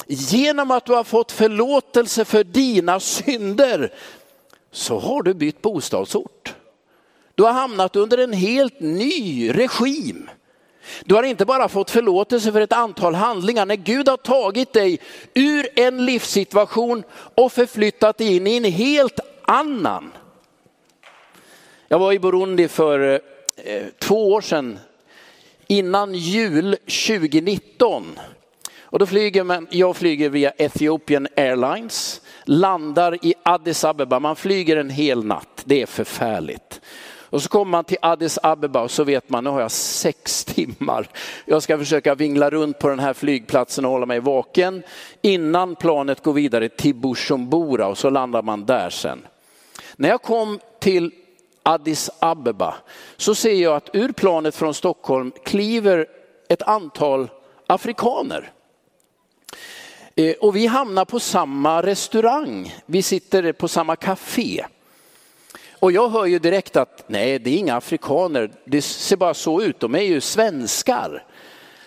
genom 0.08 0.72
att 0.72 0.86
du 0.86 0.94
har 0.94 1.04
fått 1.04 1.32
förlåtelse 1.32 2.26
för 2.26 2.44
dina 2.44 3.00
synder 3.00 3.94
så 4.72 5.00
har 5.00 5.24
du 5.24 5.34
bytt 5.34 5.62
bostadsort. 5.62 6.56
Du 7.36 7.44
har 7.44 7.52
hamnat 7.52 7.96
under 7.96 8.18
en 8.18 8.34
helt 8.34 8.80
ny 8.80 9.52
regim. 9.54 10.30
Du 11.06 11.16
har 11.16 11.24
inte 11.24 11.46
bara 11.46 11.70
fått 11.70 11.92
förlåtelse 11.92 12.52
för 12.52 12.62
ett 12.62 12.74
antal 12.74 13.16
handlingar. 13.16 13.66
När 13.66 13.76
Gud 13.76 14.08
har 14.08 14.18
tagit 14.18 14.74
dig 14.74 15.00
ur 15.34 15.68
en 15.76 16.06
livssituation 16.06 17.04
och 17.36 17.52
förflyttat 17.52 18.18
dig 18.18 18.36
in 18.36 18.48
i 18.48 18.58
en 18.58 18.64
helt 18.64 19.20
annan. 19.46 20.12
Jag 21.88 22.00
var 22.00 22.14
i 22.14 22.20
Burundi 22.20 22.68
för 22.68 23.22
eh, 23.64 23.84
två 24.00 24.32
år 24.32 24.42
sedan, 24.42 24.80
innan 25.68 26.16
jul 26.16 26.76
2019. 27.08 28.20
Och 28.92 29.00
då 29.00 29.06
flyger 29.06 29.44
man, 29.44 29.68
jag 29.72 29.96
flyger 29.96 30.30
via 30.30 30.50
Ethiopian 30.50 31.28
Airlines, 31.38 32.22
landar 32.46 33.26
i 33.26 33.34
Addis 33.44 33.84
Abeba, 33.84 34.20
man 34.20 34.36
flyger 34.36 34.78
en 34.78 34.90
hel 34.90 35.26
natt, 35.26 35.64
det 35.66 35.82
är 35.82 35.86
förfärligt. 35.86 36.82
Och 37.32 37.42
så 37.42 37.50
kommer 37.50 37.72
man 37.72 37.84
till 37.84 37.98
Addis 38.02 38.40
Abeba 38.44 38.82
och 38.82 38.92
så 38.92 39.04
vet 39.04 39.30
man, 39.30 39.44
nu 39.44 39.50
har 39.50 39.62
jag 39.62 39.72
sex 39.72 40.46
timmar. 40.46 41.08
Jag 41.46 41.64
ska 41.64 41.78
försöka 41.78 42.16
vingla 42.16 42.50
runt 42.50 42.80
på 42.80 42.90
den 42.90 43.00
här 43.00 43.14
flygplatsen 43.14 43.86
och 43.86 43.92
hålla 43.92 44.06
mig 44.06 44.20
vaken 44.20 44.84
innan 45.22 45.76
planet 45.76 46.24
går 46.24 46.34
vidare 46.34 46.70
till 46.70 46.96
Bujumbura 46.96 47.88
och 47.88 47.98
så 47.98 48.10
landar 48.10 48.42
man 48.42 48.66
där 48.66 48.90
sen. 48.90 49.20
När 49.96 50.10
jag 50.10 50.22
kom 50.22 50.60
till 50.80 51.12
Addis 51.64 52.10
Abeba 52.20 52.76
så 53.18 53.36
ser 53.36 53.54
jag 53.54 53.76
att 53.76 53.90
ur 53.94 54.12
planet 54.12 54.56
från 54.56 54.74
Stockholm 54.74 55.32
kliver 55.44 56.08
ett 56.48 56.62
antal 56.62 57.30
afrikaner. 57.68 58.52
Eh, 60.16 60.34
och 60.34 60.56
vi 60.56 60.68
hamnar 60.68 61.06
på 61.06 61.20
samma 61.20 61.82
restaurang, 61.82 62.76
vi 62.86 63.02
sitter 63.02 63.52
på 63.52 63.68
samma 63.68 63.96
café. 63.96 64.66
Och 65.80 65.92
jag 65.92 66.10
hör 66.10 66.26
ju 66.26 66.40
direkt 66.40 66.76
att 66.76 67.04
nej, 67.08 67.40
det 67.40 67.50
är 67.50 67.58
inga 67.58 67.76
afrikaner, 67.76 68.52
det 68.66 68.82
ser 68.82 69.18
bara 69.18 69.34
så 69.34 69.62
ut, 69.62 69.80
de 69.80 69.96
är 69.96 70.02
ju 70.02 70.22
svenskar. 70.22 71.26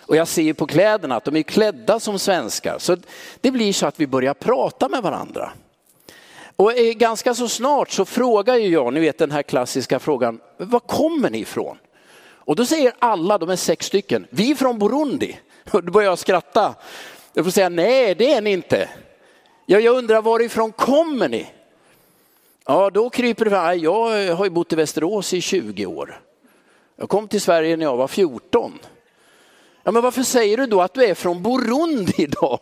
Och 0.05 0.15
jag 0.15 0.27
ser 0.27 0.41
ju 0.41 0.53
på 0.53 0.67
kläderna 0.67 1.15
att 1.15 1.23
de 1.23 1.35
är 1.35 1.41
klädda 1.41 1.99
som 1.99 2.19
svenskar. 2.19 2.79
Så 2.79 2.97
det 3.41 3.51
blir 3.51 3.73
så 3.73 3.87
att 3.87 3.99
vi 3.99 4.07
börjar 4.07 4.33
prata 4.33 4.89
med 4.89 5.03
varandra. 5.03 5.51
Och 6.55 6.77
eh, 6.77 6.93
ganska 6.93 7.33
så 7.33 7.47
snart 7.47 7.91
så 7.91 8.05
frågar 8.05 8.55
ju 8.55 8.67
jag, 8.67 8.93
ni 8.93 8.99
vet 8.99 9.17
den 9.17 9.31
här 9.31 9.43
klassiska 9.43 9.99
frågan, 9.99 10.39
var 10.57 10.79
kommer 10.79 11.29
ni 11.29 11.39
ifrån? 11.39 11.77
Och 12.45 12.55
då 12.55 12.65
säger 12.65 12.93
alla, 12.99 13.37
de 13.37 13.49
är 13.49 13.55
sex 13.55 13.85
stycken, 13.85 14.27
vi 14.29 14.51
är 14.51 14.55
från 14.55 14.79
Burundi. 14.79 15.39
Och 15.71 15.83
då 15.83 15.91
börjar 15.91 16.09
jag 16.09 16.19
skratta. 16.19 16.75
Jag 17.33 17.45
får 17.45 17.51
säga, 17.51 17.69
nej 17.69 18.15
det 18.15 18.33
är 18.33 18.41
ni 18.41 18.51
inte. 18.51 18.89
Ja, 19.65 19.79
jag 19.79 19.95
undrar 19.97 20.21
varifrån 20.21 20.71
kommer 20.71 21.29
ni? 21.29 21.47
Ja, 22.65 22.89
då 22.89 23.09
kryper 23.09 23.45
det 23.45 23.51
fram. 23.51 23.79
Jag 23.79 24.35
har 24.35 24.45
ju 24.45 24.49
bott 24.49 24.73
i 24.73 24.75
Västerås 24.75 25.33
i 25.33 25.41
20 25.41 25.85
år. 25.85 26.21
Jag 26.95 27.09
kom 27.09 27.27
till 27.27 27.41
Sverige 27.41 27.77
när 27.77 27.85
jag 27.85 27.97
var 27.97 28.07
14. 28.07 28.79
Ja, 29.83 29.91
men 29.91 30.03
varför 30.03 30.23
säger 30.23 30.57
du 30.57 30.65
då 30.65 30.81
att 30.81 30.93
du 30.93 31.05
är 31.05 31.13
från 31.13 31.43
Burundi 31.43 32.27
då? 32.27 32.59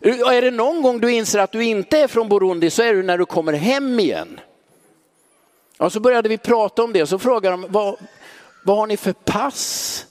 Är 0.00 0.42
det 0.42 0.50
någon 0.50 0.82
gång 0.82 1.00
du 1.00 1.12
inser 1.12 1.38
att 1.38 1.52
du 1.52 1.64
inte 1.64 1.98
är 1.98 2.08
från 2.08 2.28
Burundi 2.28 2.70
så 2.70 2.82
är 2.82 2.94
det 2.94 3.02
när 3.02 3.18
du 3.18 3.26
kommer 3.26 3.52
hem 3.52 4.00
igen. 4.00 4.40
Ja, 5.78 5.90
så 5.90 6.00
började 6.00 6.28
vi 6.28 6.38
prata 6.38 6.84
om 6.84 6.92
det 6.92 7.02
och 7.02 7.08
så 7.08 7.18
frågade 7.18 7.56
de 7.56 7.66
vad, 7.72 7.96
vad 8.64 8.76
har 8.76 8.86
ni 8.86 8.96
för 8.96 9.12
pass? 9.12 10.06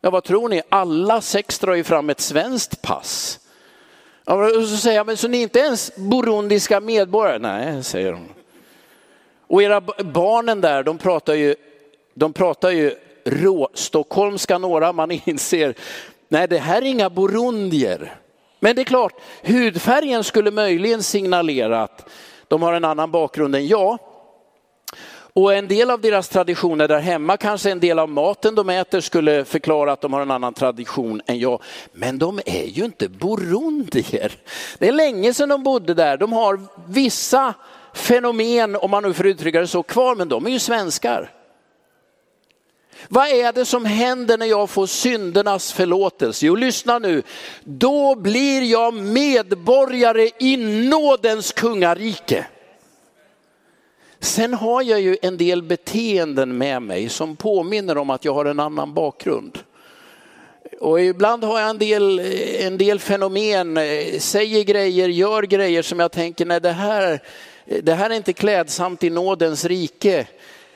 Ja, 0.00 0.10
vad 0.10 0.24
tror 0.24 0.48
ni? 0.48 0.62
Alla 0.68 1.20
sex 1.20 1.58
drar 1.58 1.74
ju 1.74 1.84
fram 1.84 2.10
ett 2.10 2.20
svenskt 2.20 2.82
pass. 2.82 3.40
Och 4.24 4.68
så 4.68 4.76
säger 4.76 4.96
jag, 4.96 5.06
men 5.06 5.16
så 5.16 5.28
ni 5.28 5.38
är 5.38 5.42
inte 5.42 5.58
ens 5.58 5.96
burundiska 5.96 6.80
medborgare? 6.80 7.38
Nej, 7.38 7.84
säger 7.84 8.12
de. 8.12 8.28
Och 9.46 9.62
era 9.62 9.80
barnen 10.04 10.60
där, 10.60 10.82
de 10.82 10.98
pratar 10.98 11.34
ju, 11.34 11.54
de 12.14 12.32
pratar 12.32 12.70
ju 12.70 12.94
rå-stockholmska 13.24 14.58
några, 14.58 14.92
man 14.92 15.10
inser, 15.24 15.74
nej 16.28 16.48
det 16.48 16.58
här 16.58 16.82
är 16.82 16.86
inga 16.86 17.10
burundier. 17.10 18.14
Men 18.60 18.76
det 18.76 18.82
är 18.82 18.84
klart, 18.84 19.14
hudfärgen 19.42 20.24
skulle 20.24 20.50
möjligen 20.50 21.02
signalera 21.02 21.82
att 21.82 22.08
de 22.48 22.62
har 22.62 22.72
en 22.72 22.84
annan 22.84 23.10
bakgrund 23.10 23.54
än 23.54 23.66
jag. 23.66 23.98
Och 25.36 25.54
en 25.54 25.68
del 25.68 25.90
av 25.90 26.00
deras 26.00 26.28
traditioner 26.28 26.88
där 26.88 27.00
hemma, 27.00 27.36
kanske 27.36 27.70
en 27.70 27.80
del 27.80 27.98
av 27.98 28.08
maten 28.08 28.54
de 28.54 28.68
äter 28.70 29.00
skulle 29.00 29.44
förklara 29.44 29.92
att 29.92 30.00
de 30.00 30.12
har 30.12 30.20
en 30.20 30.30
annan 30.30 30.54
tradition 30.54 31.20
än 31.26 31.38
jag. 31.38 31.62
Men 31.92 32.18
de 32.18 32.40
är 32.46 32.64
ju 32.64 32.84
inte 32.84 33.08
burundier. 33.08 34.32
Det 34.78 34.88
är 34.88 34.92
länge 34.92 35.34
sedan 35.34 35.48
de 35.48 35.62
bodde 35.62 35.94
där. 35.94 36.16
De 36.16 36.32
har 36.32 36.60
vissa 36.88 37.54
fenomen, 37.94 38.76
om 38.76 38.90
man 38.90 39.02
nu 39.02 39.12
får 39.12 39.26
uttrycka 39.26 39.60
det 39.60 39.66
så, 39.66 39.82
kvar, 39.82 40.14
men 40.14 40.28
de 40.28 40.46
är 40.46 40.50
ju 40.50 40.58
svenskar. 40.58 41.30
Vad 43.08 43.28
är 43.28 43.52
det 43.52 43.64
som 43.64 43.84
händer 43.84 44.38
när 44.38 44.46
jag 44.46 44.70
får 44.70 44.86
syndernas 44.86 45.72
förlåtelse? 45.72 46.46
Jo, 46.46 46.54
lyssna 46.54 46.98
nu. 46.98 47.22
Då 47.64 48.14
blir 48.14 48.62
jag 48.62 48.94
medborgare 48.94 50.30
i 50.38 50.56
nådens 50.88 51.52
kungarike. 51.52 52.46
Sen 54.24 54.54
har 54.54 54.82
jag 54.82 55.00
ju 55.00 55.16
en 55.22 55.36
del 55.36 55.62
beteenden 55.62 56.58
med 56.58 56.82
mig 56.82 57.08
som 57.08 57.36
påminner 57.36 57.98
om 57.98 58.10
att 58.10 58.24
jag 58.24 58.34
har 58.34 58.44
en 58.44 58.60
annan 58.60 58.94
bakgrund. 58.94 59.58
Och 60.80 61.00
ibland 61.00 61.44
har 61.44 61.60
jag 61.60 61.70
en 61.70 61.78
del, 61.78 62.20
en 62.60 62.78
del 62.78 62.98
fenomen, 62.98 63.78
säger 64.18 64.64
grejer, 64.64 65.08
gör 65.08 65.42
grejer 65.42 65.82
som 65.82 66.00
jag 66.00 66.12
tänker, 66.12 66.46
nej 66.46 66.60
det 66.60 66.72
här, 66.72 67.22
det 67.82 67.94
här 67.94 68.10
är 68.10 68.14
inte 68.14 68.32
klädsamt 68.32 69.04
i 69.04 69.10
nådens 69.10 69.64
rike. 69.64 70.26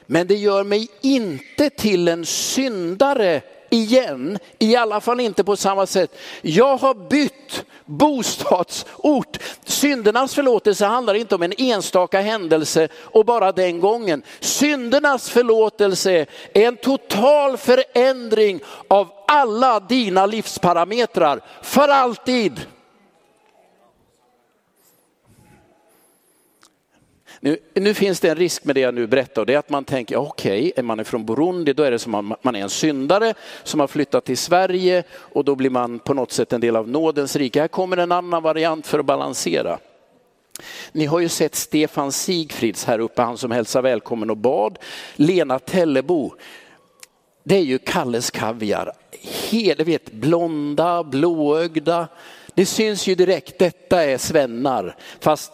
Men 0.07 0.27
det 0.27 0.37
gör 0.37 0.65
mig 0.65 0.89
inte 1.01 1.71
till 1.71 2.09
en 2.09 2.27
syndare 2.27 3.41
igen, 3.71 4.39
i 4.59 4.77
alla 4.77 5.01
fall 5.01 5.21
inte 5.21 5.45
på 5.45 5.57
samma 5.57 5.87
sätt. 5.87 6.19
Jag 6.43 6.77
har 6.77 6.95
bytt 6.95 7.65
bostadsort. 7.85 9.39
Syndernas 9.65 10.35
förlåtelse 10.35 10.87
handlar 10.87 11.15
inte 11.15 11.35
om 11.35 11.43
en 11.43 11.53
enstaka 11.59 12.21
händelse 12.21 12.89
och 12.95 13.25
bara 13.25 13.53
den 13.53 13.81
gången. 13.81 14.23
Syndernas 14.41 15.31
förlåtelse 15.31 16.27
är 16.55 16.67
en 16.67 16.77
total 16.77 17.57
förändring 17.57 18.61
av 18.89 19.09
alla 19.27 19.81
dina 19.81 20.27
livsparametrar 20.27 21.41
för 21.63 21.89
alltid. 21.89 22.61
Nu, 27.41 27.59
nu, 27.75 27.95
finns 27.95 28.21
det 28.21 28.29
en 28.29 28.37
risk 28.37 28.65
med 28.65 28.75
det 28.75 28.81
jag 28.81 28.95
nu 28.95 29.07
berättar 29.07 29.43
och 29.43 29.47
det 29.47 29.55
är 29.55 29.59
att 29.59 29.71
man 29.71 29.85
tänker, 29.85 30.17
okej, 30.17 30.59
okay, 30.59 30.73
är 30.77 30.83
man 30.83 31.05
från 31.05 31.27
Burundi 31.27 31.73
då 31.73 31.83
är 31.83 31.91
det 31.91 31.99
som 31.99 32.15
att 32.15 32.45
man 32.45 32.57
är 32.57 32.61
en 32.61 32.71
syndare 32.71 33.35
som 33.63 33.81
har 33.81 33.87
flyttat 33.87 34.25
till 34.25 34.39
Sverige 34.39 35.03
och 35.13 35.45
då 35.45 35.55
blir 35.55 35.71
man 35.71 35.99
på 35.99 36.15
något 36.15 36.33
sätt 36.33 36.53
en 36.53 36.61
del 36.61 36.77
av 36.77 36.89
nådens 36.89 37.37
rike. 37.37 37.61
Här 37.61 37.69
kommer 37.69 37.97
en 37.97 38.13
annan 38.13 38.43
variant 38.43 38.87
för 38.87 38.99
att 38.99 39.07
balansera. 39.07 39.79
Ni 40.93 41.07
har 41.07 41.21
ju 41.21 41.29
sett 41.29 41.55
Stefan 41.55 42.13
Sigfrids 42.13 42.85
här 42.85 42.99
uppe, 42.99 43.23
han 43.23 43.39
som 43.39 43.51
hälsar 43.51 43.83
välkommen 43.83 44.31
och 44.31 44.37
bad. 44.37 44.79
Lena 45.17 45.59
Tellebo, 45.59 46.33
det 47.45 47.57
är 47.57 47.63
ju 47.63 47.79
Kalles 47.79 48.31
kaviar. 48.31 48.93
Hela, 49.51 49.85
vet, 49.85 50.13
blonda, 50.13 51.05
blåögda. 51.05 52.09
Det 52.55 52.67
syns 52.67 53.07
ju 53.07 53.15
direkt, 53.15 53.59
detta 53.59 54.05
är 54.05 54.19
svennar. 54.19 54.97
Fast 55.21 55.53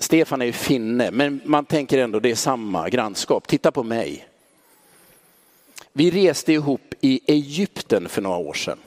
Stefan 0.00 0.42
är 0.42 0.46
ju 0.46 0.52
finne, 0.52 1.10
men 1.10 1.40
man 1.44 1.64
tänker 1.64 1.98
ändå 1.98 2.20
det 2.20 2.30
är 2.30 2.34
samma 2.34 2.88
grannskap. 2.88 3.48
Titta 3.48 3.70
på 3.70 3.82
mig. 3.82 4.28
Vi 5.92 6.10
reste 6.10 6.52
ihop 6.52 6.94
i 7.00 7.20
Egypten 7.26 8.08
för 8.08 8.22
några 8.22 8.36
år 8.36 8.54
sedan. 8.54 8.78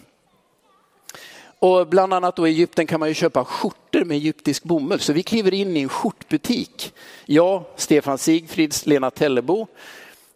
Och 1.60 1.88
bland 1.88 2.14
annat 2.14 2.36
då 2.36 2.48
i 2.48 2.52
Egypten 2.52 2.88
kan 2.88 3.00
man 3.00 3.10
ju 3.10 3.16
köpa 3.16 3.46
skjortor 3.46 4.04
med 4.06 4.18
egyptisk 4.18 4.64
bomull. 4.64 5.00
Så 5.00 5.14
vi 5.14 5.24
kliver 5.24 5.54
in 5.54 5.78
i 5.78 5.82
en 5.82 5.90
skjortbutik. 5.90 6.94
Jag, 7.26 7.64
Stefan 7.76 8.18
Sigfrids, 8.18 8.86
Lena 8.86 9.12
Tellebo. 9.12 9.68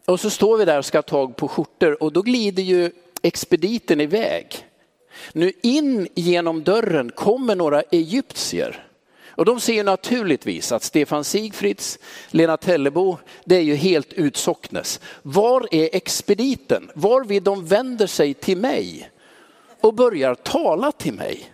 Och 0.06 0.20
så 0.20 0.30
står 0.30 0.58
vi 0.58 0.66
där 0.66 0.78
och 0.78 0.86
ska 0.86 0.98
ha 0.98 1.04
tag 1.04 1.36
på 1.36 1.48
skjortor 1.48 2.04
och 2.04 2.14
då 2.14 2.22
glider 2.22 2.64
ju 2.64 2.92
expediten 3.22 4.02
iväg. 4.02 4.66
Nu 5.34 5.52
in 5.62 6.08
genom 6.16 6.64
dörren 6.64 7.12
kommer 7.12 7.56
några 7.56 7.82
egyptier. 7.82 8.87
Och 9.38 9.46
de 9.46 9.60
ser 9.60 9.84
naturligtvis 9.84 10.72
att 10.72 10.84
Stefan 10.84 11.24
Sigfrids, 11.24 12.00
Lena 12.30 12.58
Tellebo, 12.58 13.18
det 13.46 13.56
är 13.56 13.62
ju 13.62 13.76
helt 13.76 14.14
utsocknes. 14.14 15.00
Var 15.22 15.68
är 15.72 15.90
expediten? 15.96 16.92
Varvid 16.94 17.44
de 17.44 17.66
vänder 17.66 18.08
sig 18.08 18.34
till 18.34 18.58
mig 18.58 19.12
och 19.82 19.94
börjar 19.94 20.36
tala 20.36 20.92
till 20.92 21.14
mig. 21.14 21.52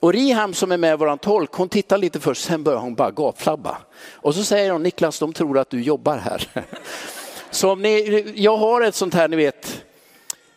Och 0.00 0.12
Riham 0.12 0.54
som 0.54 0.72
är 0.72 0.76
med 0.76 0.98
våran 0.98 1.18
tolk, 1.18 1.52
hon 1.52 1.68
tittar 1.68 1.98
lite 1.98 2.20
först, 2.20 2.44
sen 2.44 2.62
börjar 2.62 2.80
hon 2.80 2.94
bara 2.94 3.10
gapflabba. 3.10 3.78
Och 4.12 4.34
så 4.34 4.44
säger 4.44 4.70
hon, 4.70 4.82
Niklas 4.82 5.18
de 5.18 5.32
tror 5.32 5.58
att 5.58 5.70
du 5.70 5.82
jobbar 5.82 6.16
här. 6.16 6.48
Så 7.50 7.70
om 7.70 7.82
ni, 7.82 8.32
jag 8.36 8.56
har 8.56 8.80
ett 8.80 8.94
sånt 8.94 9.14
här, 9.14 9.28
ni 9.28 9.36
vet, 9.36 9.84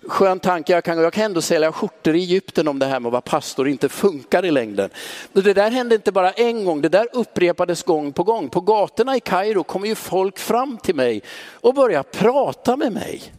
skön 0.07 0.39
tanke, 0.39 0.73
jag 0.73 0.83
kan, 0.83 0.97
jag 0.97 1.13
kan 1.13 1.23
ändå 1.23 1.41
sälja 1.41 1.71
skjortor 1.71 2.15
i 2.15 2.19
Egypten 2.19 2.67
om 2.67 2.79
det 2.79 2.85
här 2.85 2.99
med 2.99 3.07
att 3.07 3.11
vara 3.11 3.21
pastor 3.21 3.67
inte 3.67 3.89
funkar 3.89 4.45
i 4.45 4.51
längden. 4.51 4.89
Det 5.33 5.53
där 5.53 5.71
hände 5.71 5.95
inte 5.95 6.11
bara 6.11 6.31
en 6.31 6.65
gång, 6.65 6.81
det 6.81 6.89
där 6.89 7.07
upprepades 7.13 7.83
gång 7.83 8.13
på 8.13 8.23
gång. 8.23 8.49
På 8.49 8.61
gatorna 8.61 9.15
i 9.15 9.19
Kairo 9.19 9.63
kommer 9.63 9.87
ju 9.87 9.95
folk 9.95 10.39
fram 10.39 10.77
till 10.77 10.95
mig 10.95 11.21
och 11.51 11.73
börjar 11.73 12.03
prata 12.03 12.77
med 12.77 12.93
mig. 12.93 13.33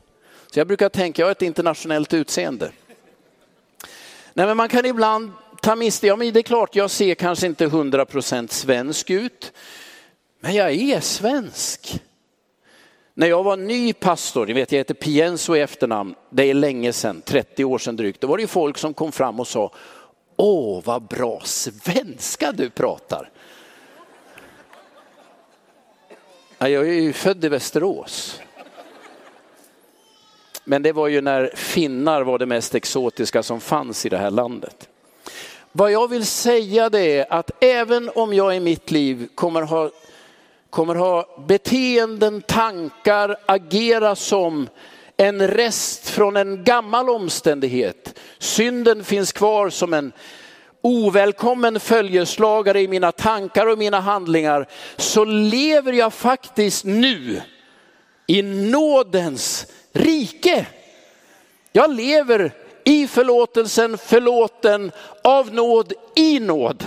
Så 0.50 0.60
jag 0.60 0.66
brukar 0.66 0.88
tänka, 0.88 1.22
jag 1.22 1.26
har 1.26 1.32
ett 1.32 1.42
internationellt 1.42 2.14
utseende. 2.14 2.70
Nej, 4.32 4.46
men 4.46 4.56
man 4.56 4.68
kan 4.68 4.86
ibland 4.86 5.32
ta 5.62 5.76
miste, 5.76 6.06
ja 6.06 6.16
men 6.16 6.32
det 6.32 6.40
är 6.40 6.42
klart 6.42 6.76
jag 6.76 6.90
ser 6.90 7.14
kanske 7.14 7.46
inte 7.46 7.66
100% 7.66 8.48
svensk 8.48 9.10
ut, 9.10 9.52
men 10.40 10.54
jag 10.54 10.72
är 10.72 11.00
svensk. 11.00 12.00
När 13.16 13.26
jag 13.26 13.42
var 13.42 13.56
ny 13.56 13.92
pastor, 13.92 14.46
ni 14.46 14.52
vet 14.52 14.72
jag 14.72 14.78
heter 14.78 14.94
Pienso 14.94 15.56
i 15.56 15.60
efternamn, 15.60 16.14
det 16.30 16.50
är 16.50 16.54
länge 16.54 16.92
sedan, 16.92 17.22
30 17.24 17.64
år 17.64 17.78
sedan 17.78 17.96
drygt, 17.96 18.20
då 18.20 18.26
var 18.26 18.38
det 18.38 18.46
folk 18.46 18.78
som 18.78 18.94
kom 18.94 19.12
fram 19.12 19.40
och 19.40 19.46
sa, 19.46 19.72
åh 20.36 20.82
vad 20.84 21.02
bra 21.02 21.40
svenska 21.44 22.52
du 22.52 22.70
pratar. 22.70 23.30
Jag 26.58 26.72
är 26.72 26.84
ju 26.84 27.12
född 27.12 27.44
i 27.44 27.48
Västerås. 27.48 28.40
Men 30.64 30.82
det 30.82 30.92
var 30.92 31.08
ju 31.08 31.20
när 31.20 31.50
finnar 31.54 32.22
var 32.22 32.38
det 32.38 32.46
mest 32.46 32.74
exotiska 32.74 33.42
som 33.42 33.60
fanns 33.60 34.06
i 34.06 34.08
det 34.08 34.18
här 34.18 34.30
landet. 34.30 34.88
Vad 35.72 35.92
jag 35.92 36.08
vill 36.08 36.26
säga 36.26 36.90
det 36.90 37.18
är 37.18 37.32
att 37.32 37.50
även 37.60 38.10
om 38.14 38.34
jag 38.34 38.56
i 38.56 38.60
mitt 38.60 38.90
liv 38.90 39.28
kommer 39.34 39.62
ha 39.62 39.90
kommer 40.74 40.94
ha 40.94 41.44
beteenden, 41.48 42.42
tankar, 42.42 43.36
agera 43.46 44.16
som 44.16 44.68
en 45.16 45.48
rest 45.48 46.08
från 46.08 46.36
en 46.36 46.64
gammal 46.64 47.10
omständighet. 47.10 48.18
Synden 48.38 49.04
finns 49.04 49.32
kvar 49.32 49.70
som 49.70 49.94
en 49.94 50.12
ovälkommen 50.82 51.80
följeslagare 51.80 52.80
i 52.80 52.88
mina 52.88 53.12
tankar 53.12 53.66
och 53.66 53.78
mina 53.78 54.00
handlingar. 54.00 54.68
Så 54.96 55.24
lever 55.24 55.92
jag 55.92 56.12
faktiskt 56.12 56.84
nu 56.84 57.42
i 58.26 58.42
nådens 58.42 59.66
rike. 59.92 60.66
Jag 61.72 61.94
lever 61.94 62.52
i 62.84 63.06
förlåtelsen, 63.06 63.98
förlåten 63.98 64.92
av 65.24 65.54
nåd 65.54 65.92
i 66.16 66.40
nåd. 66.40 66.84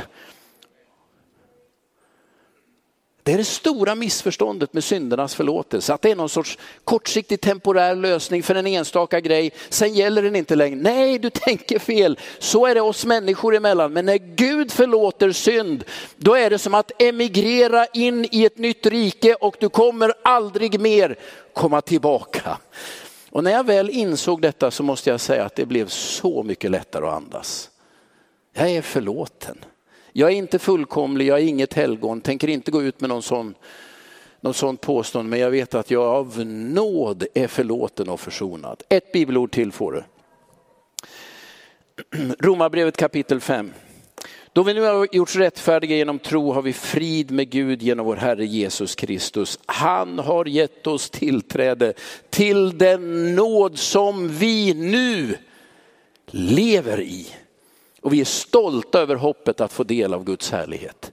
Det 3.27 3.33
är 3.33 3.37
det 3.37 3.43
stora 3.43 3.95
missförståndet 3.95 4.73
med 4.73 4.83
syndernas 4.83 5.35
förlåtelse, 5.35 5.93
att 5.93 6.01
det 6.01 6.11
är 6.11 6.15
någon 6.15 6.29
sorts 6.29 6.57
kortsiktig 6.83 7.41
temporär 7.41 7.95
lösning 7.95 8.43
för 8.43 8.55
en 8.55 8.67
enstaka 8.67 9.19
grej, 9.19 9.51
sen 9.69 9.93
gäller 9.93 10.23
den 10.23 10.35
inte 10.35 10.55
längre. 10.55 10.75
Nej, 10.75 11.19
du 11.19 11.29
tänker 11.29 11.79
fel. 11.79 12.19
Så 12.39 12.65
är 12.65 12.75
det 12.75 12.81
oss 12.81 13.05
människor 13.05 13.55
emellan. 13.55 13.93
Men 13.93 14.05
när 14.05 14.17
Gud 14.17 14.71
förlåter 14.71 15.31
synd, 15.31 15.83
då 16.15 16.35
är 16.35 16.49
det 16.49 16.59
som 16.59 16.73
att 16.73 17.01
emigrera 17.01 17.85
in 17.85 18.27
i 18.31 18.45
ett 18.45 18.57
nytt 18.57 18.85
rike 18.85 19.33
och 19.33 19.55
du 19.59 19.69
kommer 19.69 20.13
aldrig 20.23 20.79
mer 20.79 21.15
komma 21.53 21.81
tillbaka. 21.81 22.57
Och 23.29 23.43
när 23.43 23.51
jag 23.51 23.65
väl 23.65 23.89
insåg 23.89 24.41
detta 24.41 24.71
så 24.71 24.83
måste 24.83 25.09
jag 25.09 25.19
säga 25.19 25.45
att 25.45 25.55
det 25.55 25.65
blev 25.65 25.87
så 25.87 26.43
mycket 26.43 26.71
lättare 26.71 27.05
att 27.05 27.13
andas. 27.13 27.69
Jag 28.53 28.69
är 28.69 28.81
förlåten. 28.81 29.57
Jag 30.19 30.31
är 30.31 30.35
inte 30.35 30.59
fullkomlig, 30.59 31.27
jag 31.27 31.39
är 31.39 31.43
inget 31.43 31.73
helgon, 31.73 32.21
tänker 32.21 32.47
inte 32.47 32.71
gå 32.71 32.83
ut 32.83 33.01
med 33.01 33.09
någon 33.09 33.23
sån, 33.23 33.55
någon 34.41 34.53
sån 34.53 34.77
påstående, 34.77 35.29
men 35.29 35.39
jag 35.39 35.51
vet 35.51 35.75
att 35.75 35.91
jag 35.91 36.03
av 36.03 36.45
nåd 36.45 37.25
är 37.33 37.47
förlåten 37.47 38.09
och 38.09 38.19
försonad. 38.19 38.83
Ett 38.89 39.11
bibelord 39.11 39.51
till 39.51 39.71
får 39.71 39.91
du. 39.91 40.03
Romarbrevet 42.39 42.97
kapitel 42.97 43.41
5. 43.41 43.73
Då 44.53 44.63
vi 44.63 44.73
nu 44.73 44.81
har 44.81 45.07
gjorts 45.11 45.35
rättfärdiga 45.35 45.95
genom 45.95 46.19
tro 46.19 46.51
har 46.51 46.61
vi 46.61 46.73
frid 46.73 47.31
med 47.31 47.49
Gud 47.49 47.81
genom 47.81 48.05
vår 48.05 48.15
Herre 48.15 48.45
Jesus 48.45 48.95
Kristus. 48.95 49.59
Han 49.65 50.19
har 50.19 50.45
gett 50.45 50.87
oss 50.87 51.09
tillträde 51.09 51.93
till 52.29 52.77
den 52.77 53.35
nåd 53.35 53.79
som 53.79 54.29
vi 54.29 54.73
nu 54.73 55.37
lever 56.31 57.01
i. 57.01 57.27
Och 58.07 58.13
vi 58.13 58.21
är 58.21 58.25
stolta 58.25 58.99
över 58.99 59.15
hoppet 59.15 59.61
att 59.61 59.73
få 59.73 59.83
del 59.83 60.13
av 60.13 60.23
Guds 60.23 60.51
härlighet. 60.51 61.11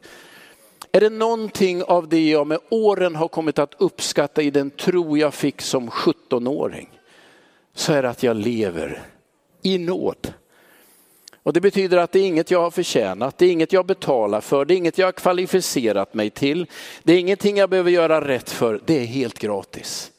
är 0.93 1.01
det 1.01 1.11
någonting 1.11 1.83
av 1.83 2.09
det 2.09 2.29
jag 2.29 2.47
med 2.47 2.59
åren 2.69 3.17
har 3.17 3.29
kommit 3.29 3.59
att 3.59 3.75
uppskatta 3.79 4.43
i 4.43 4.51
den 4.51 4.71
tro 4.71 5.17
jag 5.17 5.35
fick 5.35 5.61
som 5.61 5.91
17-åring 5.91 6.89
så 7.75 7.93
är 7.93 8.03
det 8.03 8.11
att 8.11 8.23
jag 8.23 8.37
lever 8.37 9.03
i 9.63 9.79
nåd. 9.79 10.33
Och 11.43 11.53
det 11.53 11.61
betyder 11.61 11.97
att 11.97 12.13
det 12.13 12.19
är 12.19 12.27
inget 12.27 12.51
jag 12.51 12.61
har 12.61 12.71
förtjänat, 12.71 13.39
det 13.39 13.47
är 13.47 13.53
inget 13.53 13.73
jag 13.73 13.87
betalar 13.87 14.41
för, 14.41 14.65
det 14.65 14.75
är 14.75 14.77
inget 14.77 14.99
jag 14.99 15.07
har 15.07 15.13
kvalificerat 15.13 16.15
mig 16.15 16.31
till, 16.31 16.67
det 17.03 17.13
är 17.13 17.19
ingenting 17.19 17.57
jag 17.57 17.71
behöver 17.71 17.91
göra 17.91 18.29
rätt 18.29 18.51
för, 18.51 18.81
det 18.87 19.01
är 19.01 19.05
helt 19.05 19.39
gratis. 19.39 20.13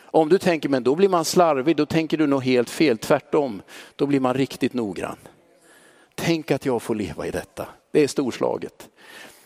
Om 0.00 0.28
du 0.28 0.38
tänker, 0.38 0.68
men 0.68 0.82
då 0.82 0.94
blir 0.94 1.08
man 1.08 1.24
slarvig, 1.24 1.76
då 1.76 1.86
tänker 1.86 2.16
du 2.16 2.26
nog 2.26 2.44
helt 2.44 2.70
fel, 2.70 2.98
tvärtom, 2.98 3.62
då 3.96 4.06
blir 4.06 4.20
man 4.20 4.34
riktigt 4.34 4.74
noggrann. 4.74 5.16
Tänk 6.24 6.50
att 6.50 6.66
jag 6.66 6.82
får 6.82 6.94
leva 6.94 7.26
i 7.26 7.30
detta, 7.30 7.66
det 7.92 8.00
är 8.00 8.08
storslaget. 8.08 8.88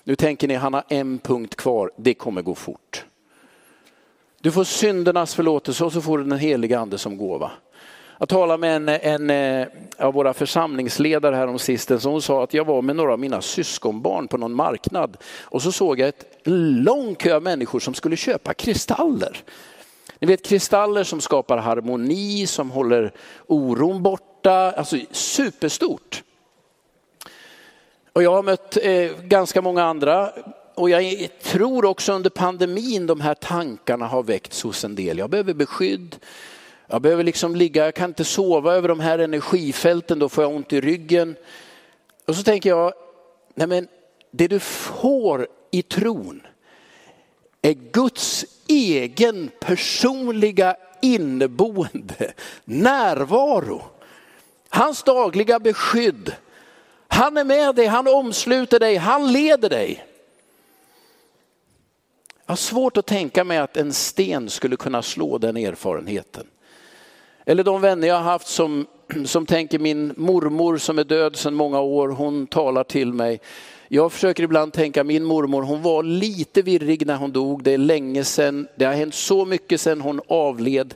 Nu 0.04 0.16
tänker 0.16 0.48
ni, 0.48 0.54
han 0.54 0.74
har 0.74 0.84
en 0.88 1.18
punkt 1.18 1.56
kvar, 1.56 1.90
det 1.96 2.14
kommer 2.14 2.42
gå 2.42 2.54
fort. 2.54 3.04
Du 4.40 4.52
får 4.52 4.64
syndernas 4.64 5.34
förlåtelse 5.34 5.84
och 5.84 5.92
så 5.92 6.00
får 6.00 6.18
du 6.18 6.24
den 6.24 6.38
heliga 6.38 6.78
ande 6.78 6.98
som 6.98 7.16
gåva. 7.16 7.50
Jag 8.18 8.28
talade 8.28 8.60
med 8.60 8.76
en, 8.76 8.88
en 8.88 9.60
eh, 9.60 9.68
av 9.98 10.14
våra 10.14 10.34
församlingsledare 10.34 11.36
här 11.36 11.46
om 11.46 11.58
sisten 11.58 12.00
hon 12.04 12.22
sa 12.22 12.44
att 12.44 12.54
jag 12.54 12.64
var 12.64 12.82
med 12.82 12.96
några 12.96 13.12
av 13.12 13.18
mina 13.18 13.42
syskonbarn 13.42 14.28
på 14.28 14.38
någon 14.38 14.54
marknad 14.54 15.16
och 15.42 15.62
så 15.62 15.72
såg 15.72 16.00
jag 16.00 16.08
ett 16.08 16.40
lång 16.44 17.14
kö 17.14 17.36
av 17.36 17.42
människor 17.42 17.80
som 17.80 17.94
skulle 17.94 18.16
köpa 18.16 18.54
kristaller. 18.54 19.38
Ni 20.18 20.26
vet 20.26 20.46
kristaller 20.46 21.04
som 21.04 21.20
skapar 21.20 21.58
harmoni, 21.58 22.46
som 22.46 22.70
håller 22.70 23.12
oron 23.46 24.02
borta, 24.02 24.52
alltså 24.52 24.96
superstort. 25.10 26.22
Och 28.16 28.22
jag 28.22 28.34
har 28.34 28.42
mött 28.42 28.78
eh, 28.82 29.10
ganska 29.22 29.62
många 29.62 29.84
andra 29.84 30.32
och 30.74 30.90
jag 30.90 31.28
tror 31.42 31.84
också 31.84 32.12
under 32.12 32.30
pandemin 32.30 33.06
de 33.06 33.20
här 33.20 33.34
tankarna 33.34 34.06
har 34.06 34.22
väckts 34.22 34.62
hos 34.62 34.84
en 34.84 34.94
del. 34.94 35.18
Jag 35.18 35.30
behöver 35.30 35.54
beskydd, 35.54 36.16
jag 36.86 37.02
behöver 37.02 37.24
liksom 37.24 37.56
ligga, 37.56 37.84
jag 37.84 37.94
kan 37.94 38.10
inte 38.10 38.24
sova 38.24 38.74
över 38.74 38.88
de 38.88 39.00
här 39.00 39.18
energifälten, 39.18 40.18
då 40.18 40.28
får 40.28 40.44
jag 40.44 40.54
ont 40.54 40.72
i 40.72 40.80
ryggen. 40.80 41.36
Och 42.26 42.36
så 42.36 42.42
tänker 42.42 42.70
jag, 42.70 42.92
nej 43.54 43.66
men 43.66 43.88
det 44.30 44.48
du 44.48 44.60
får 44.60 45.46
i 45.70 45.82
tron 45.82 46.42
är 47.62 47.72
Guds 47.72 48.44
egen 48.68 49.50
personliga 49.60 50.76
inneboende 51.02 52.32
närvaro. 52.64 53.82
Hans 54.68 55.02
dagliga 55.02 55.58
beskydd. 55.58 56.32
Han 57.08 57.36
är 57.36 57.44
med 57.44 57.74
dig, 57.74 57.86
han 57.86 58.08
omsluter 58.08 58.78
dig, 58.78 58.96
han 58.96 59.32
leder 59.32 59.68
dig. 59.68 60.04
Jag 62.46 62.52
har 62.52 62.56
svårt 62.56 62.96
att 62.96 63.06
tänka 63.06 63.44
mig 63.44 63.58
att 63.58 63.76
en 63.76 63.92
sten 63.92 64.50
skulle 64.50 64.76
kunna 64.76 65.02
slå 65.02 65.38
den 65.38 65.56
erfarenheten. 65.56 66.46
Eller 67.44 67.64
de 67.64 67.80
vänner 67.80 68.08
jag 68.08 68.14
har 68.14 68.22
haft 68.22 68.48
som, 68.48 68.86
som 69.24 69.46
tänker 69.46 69.78
min 69.78 70.14
mormor 70.16 70.78
som 70.78 70.98
är 70.98 71.04
död 71.04 71.36
sedan 71.36 71.54
många 71.54 71.80
år, 71.80 72.08
hon 72.08 72.46
talar 72.46 72.84
till 72.84 73.12
mig. 73.12 73.40
Jag 73.88 74.12
försöker 74.12 74.42
ibland 74.42 74.72
tänka 74.72 75.04
min 75.04 75.24
mormor, 75.24 75.62
hon 75.62 75.82
var 75.82 76.02
lite 76.02 76.62
virrig 76.62 77.06
när 77.06 77.16
hon 77.16 77.32
dog, 77.32 77.62
det 77.62 77.72
är 77.72 77.78
länge 77.78 78.24
sedan, 78.24 78.68
det 78.76 78.84
har 78.84 78.92
hänt 78.92 79.14
så 79.14 79.44
mycket 79.44 79.80
sedan 79.80 80.00
hon 80.00 80.20
avled. 80.28 80.94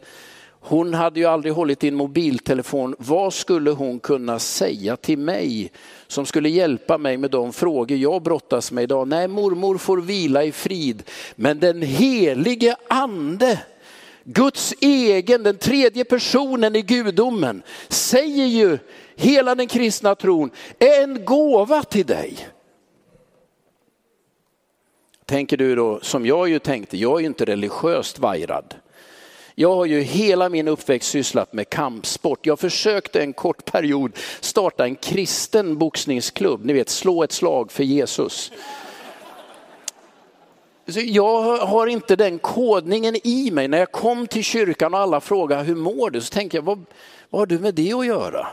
Hon 0.63 0.95
hade 0.95 1.21
ju 1.21 1.27
aldrig 1.27 1.55
hållit 1.55 1.85
i 1.85 1.89
en 1.89 1.95
mobiltelefon. 1.95 2.95
Vad 2.99 3.35
skulle 3.35 3.71
hon 3.71 4.01
kunna 4.01 4.39
säga 4.39 4.97
till 4.97 5.19
mig 5.19 5.73
som 6.07 6.27
skulle 6.27 6.49
hjälpa 6.49 6.99
mig 6.99 7.17
med 7.17 7.31
de 7.31 7.53
frågor 7.53 7.99
jag 7.99 8.23
brottas 8.23 8.73
med 8.73 8.85
idag? 8.85 9.09
Nej, 9.09 9.29
mormor 9.29 9.79
får 9.79 10.01
vila 10.01 10.45
i 10.45 10.53
frid, 10.53 11.03
men 11.37 11.59
den 11.59 11.83
helige 11.83 12.77
ande 12.89 13.61
Guds 14.25 14.75
egen, 14.81 15.43
den 15.43 15.59
tredje 15.59 16.05
personen 16.05 16.77
i 16.77 16.83
gudomen, 16.83 17.63
säger 17.89 18.47
ju 18.47 18.79
hela 19.17 19.55
den 19.55 19.67
kristna 19.67 20.15
tron 20.15 20.51
är 20.79 21.03
en 21.03 21.25
gåva 21.25 21.83
till 21.83 22.07
dig. 22.07 22.49
Tänker 25.25 25.57
du 25.57 25.75
då, 25.75 26.01
som 26.03 26.27
jag 26.27 26.49
ju 26.49 26.59
tänkte, 26.59 26.97
jag 26.97 27.17
är 27.17 27.21
ju 27.21 27.27
inte 27.27 27.45
religiöst 27.45 28.19
vajrad. 28.19 28.75
Jag 29.61 29.75
har 29.75 29.85
ju 29.85 30.01
hela 30.01 30.49
min 30.49 30.69
uppväxt 30.69 31.11
sysslat 31.11 31.53
med 31.53 31.71
kampsport. 31.71 32.47
Jag 32.47 32.59
försökte 32.59 33.23
en 33.23 33.33
kort 33.33 33.65
period 33.65 34.13
starta 34.41 34.85
en 34.85 34.97
kristen 34.97 35.79
boxningsklubb, 35.79 36.65
ni 36.65 36.73
vet 36.73 36.89
slå 36.89 37.23
ett 37.23 37.33
slag 37.33 37.73
för 37.73 37.85
Jesus. 37.85 38.53
Jag 40.85 41.57
har 41.57 41.87
inte 41.87 42.17
den 42.17 42.39
kodningen 42.39 43.17
i 43.27 43.51
mig. 43.51 43.69
När 43.69 43.79
jag 43.79 43.93
kom 43.93 44.27
till 44.27 44.45
kyrkan 44.45 44.95
och 44.95 45.01
alla 45.01 45.21
frågade 45.21 45.63
hur 45.63 45.75
mår 45.75 46.11
du? 46.11 46.21
Så 46.21 46.33
tänkte 46.33 46.57
jag, 46.57 46.63
vad, 46.63 46.85
vad 47.31 47.41
har 47.41 47.47
du 47.47 47.59
med 47.59 47.75
det 47.75 47.93
att 47.93 48.07
göra? 48.07 48.47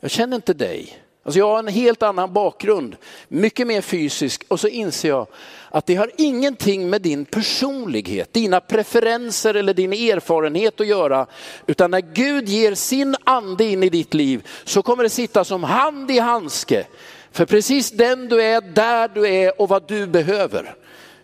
Jag 0.00 0.10
känner 0.10 0.36
inte 0.36 0.54
dig. 0.54 1.03
Alltså 1.24 1.38
jag 1.38 1.48
har 1.48 1.58
en 1.58 1.68
helt 1.68 2.02
annan 2.02 2.32
bakgrund, 2.32 2.96
mycket 3.28 3.66
mer 3.66 3.80
fysisk 3.80 4.44
och 4.48 4.60
så 4.60 4.68
inser 4.68 5.08
jag 5.08 5.26
att 5.70 5.86
det 5.86 5.94
har 5.94 6.10
ingenting 6.16 6.90
med 6.90 7.02
din 7.02 7.24
personlighet, 7.24 8.32
dina 8.32 8.60
preferenser 8.60 9.54
eller 9.54 9.74
din 9.74 9.92
erfarenhet 9.92 10.80
att 10.80 10.86
göra. 10.86 11.26
Utan 11.66 11.90
när 11.90 12.00
Gud 12.00 12.48
ger 12.48 12.74
sin 12.74 13.16
ande 13.24 13.64
in 13.64 13.82
i 13.82 13.88
ditt 13.88 14.14
liv 14.14 14.46
så 14.64 14.82
kommer 14.82 15.02
det 15.02 15.10
sitta 15.10 15.44
som 15.44 15.64
hand 15.64 16.10
i 16.10 16.18
handske. 16.18 16.86
För 17.32 17.46
precis 17.46 17.90
den 17.90 18.28
du 18.28 18.42
är, 18.42 18.60
där 18.60 19.10
du 19.14 19.28
är 19.28 19.60
och 19.60 19.68
vad 19.68 19.88
du 19.88 20.06
behöver. 20.06 20.74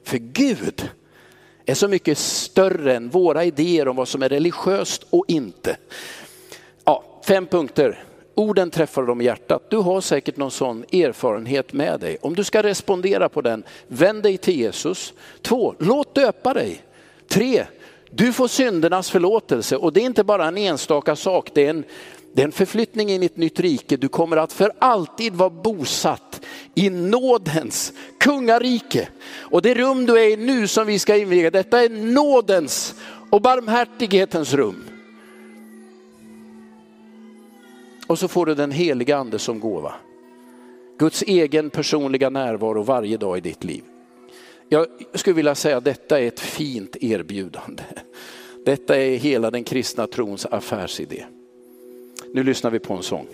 För 0.05 0.19
Gud 0.19 0.89
är 1.67 1.75
så 1.75 1.89
mycket 1.89 2.19
större 2.19 2.97
än 2.97 3.09
våra 3.09 3.45
idéer 3.45 3.89
om 3.89 3.97
vad 3.97 4.09
som 4.09 4.23
är 4.23 4.29
religiöst 4.29 5.07
och 5.11 5.25
inte. 5.29 5.77
Ja, 6.85 7.05
fem 7.27 7.47
punkter. 7.47 8.05
Orden 8.41 8.71
träffar 8.71 9.03
dem 9.03 9.21
i 9.21 9.25
hjärtat. 9.25 9.71
Du 9.71 9.77
har 9.77 10.01
säkert 10.01 10.37
någon 10.37 10.51
sån 10.51 10.85
erfarenhet 10.93 11.73
med 11.73 12.01
dig. 12.01 12.17
Om 12.21 12.35
du 12.35 12.45
ska 12.45 12.63
respondera 12.63 13.29
på 13.29 13.41
den, 13.41 13.63
vänd 13.89 14.23
dig 14.23 14.39
till 14.39 14.57
Jesus. 14.57 15.13
Två, 15.43 15.75
låt 15.79 16.15
döpa 16.15 16.55
dig. 16.55 16.83
Tre, 17.29 17.65
du 18.11 18.33
får 18.33 18.49
syndernas 18.49 19.11
förlåtelse 19.11 19.77
och 19.77 19.93
det 19.93 20.01
är 20.01 20.05
inte 20.05 20.25
bara 20.25 20.49
en 20.49 20.59
enstaka 20.59 21.17
sak, 21.17 21.51
det 21.55 21.67
är 21.67 21.71
en, 21.71 21.85
det 22.33 22.43
är 22.43 22.47
en 22.47 22.53
förflyttning 22.53 23.11
in 23.11 23.23
i 23.23 23.27
ett 23.27 23.37
nytt 23.37 23.61
rike. 23.61 23.97
Du 23.97 24.09
kommer 24.09 24.37
att 24.37 24.53
för 24.53 24.73
alltid 24.79 25.35
vara 25.35 25.51
bosatt 25.51 26.41
i 26.75 26.91
nådens 26.91 27.93
kungarike. 28.21 29.09
Och 29.39 29.63
det 29.63 29.75
rum 29.75 30.07
du 30.07 30.19
är 30.19 30.29
i 30.29 30.37
nu 30.37 30.69
som 30.69 30.87
vi 30.87 30.99
ska 30.99 31.17
inviga, 31.17 31.51
detta 31.51 31.85
är 31.85 31.89
nådens 31.89 32.95
och 33.31 33.43
barmhärtighetens 33.43 34.55
rum. 34.55 35.00
Och 38.11 38.19
så 38.19 38.29
får 38.29 38.47
du 38.47 38.55
den 38.55 38.71
heliga 38.71 39.17
ande 39.17 39.39
som 39.39 39.61
gåva. 39.61 39.95
Guds 40.99 41.23
egen 41.23 41.71
personliga 41.71 42.31
närvaro 42.31 42.83
varje 42.83 43.17
dag 43.17 43.39
i 43.39 43.41
ditt 43.41 43.65
liv. 43.65 43.83
Jag 44.69 44.87
skulle 45.15 45.35
vilja 45.35 45.55
säga 45.55 45.77
att 45.77 45.85
detta 45.85 46.21
är 46.21 46.27
ett 46.27 46.41
fint 46.41 46.97
erbjudande. 47.01 47.83
Detta 48.65 48.97
är 48.97 49.17
hela 49.17 49.51
den 49.51 49.65
kristna 49.65 50.07
trons 50.07 50.47
affärsidé. 50.47 51.25
Nu 52.35 52.43
lyssnar 52.43 52.71
vi 52.71 52.79
på 52.79 52.95
en 52.95 53.03
sång. 53.03 53.27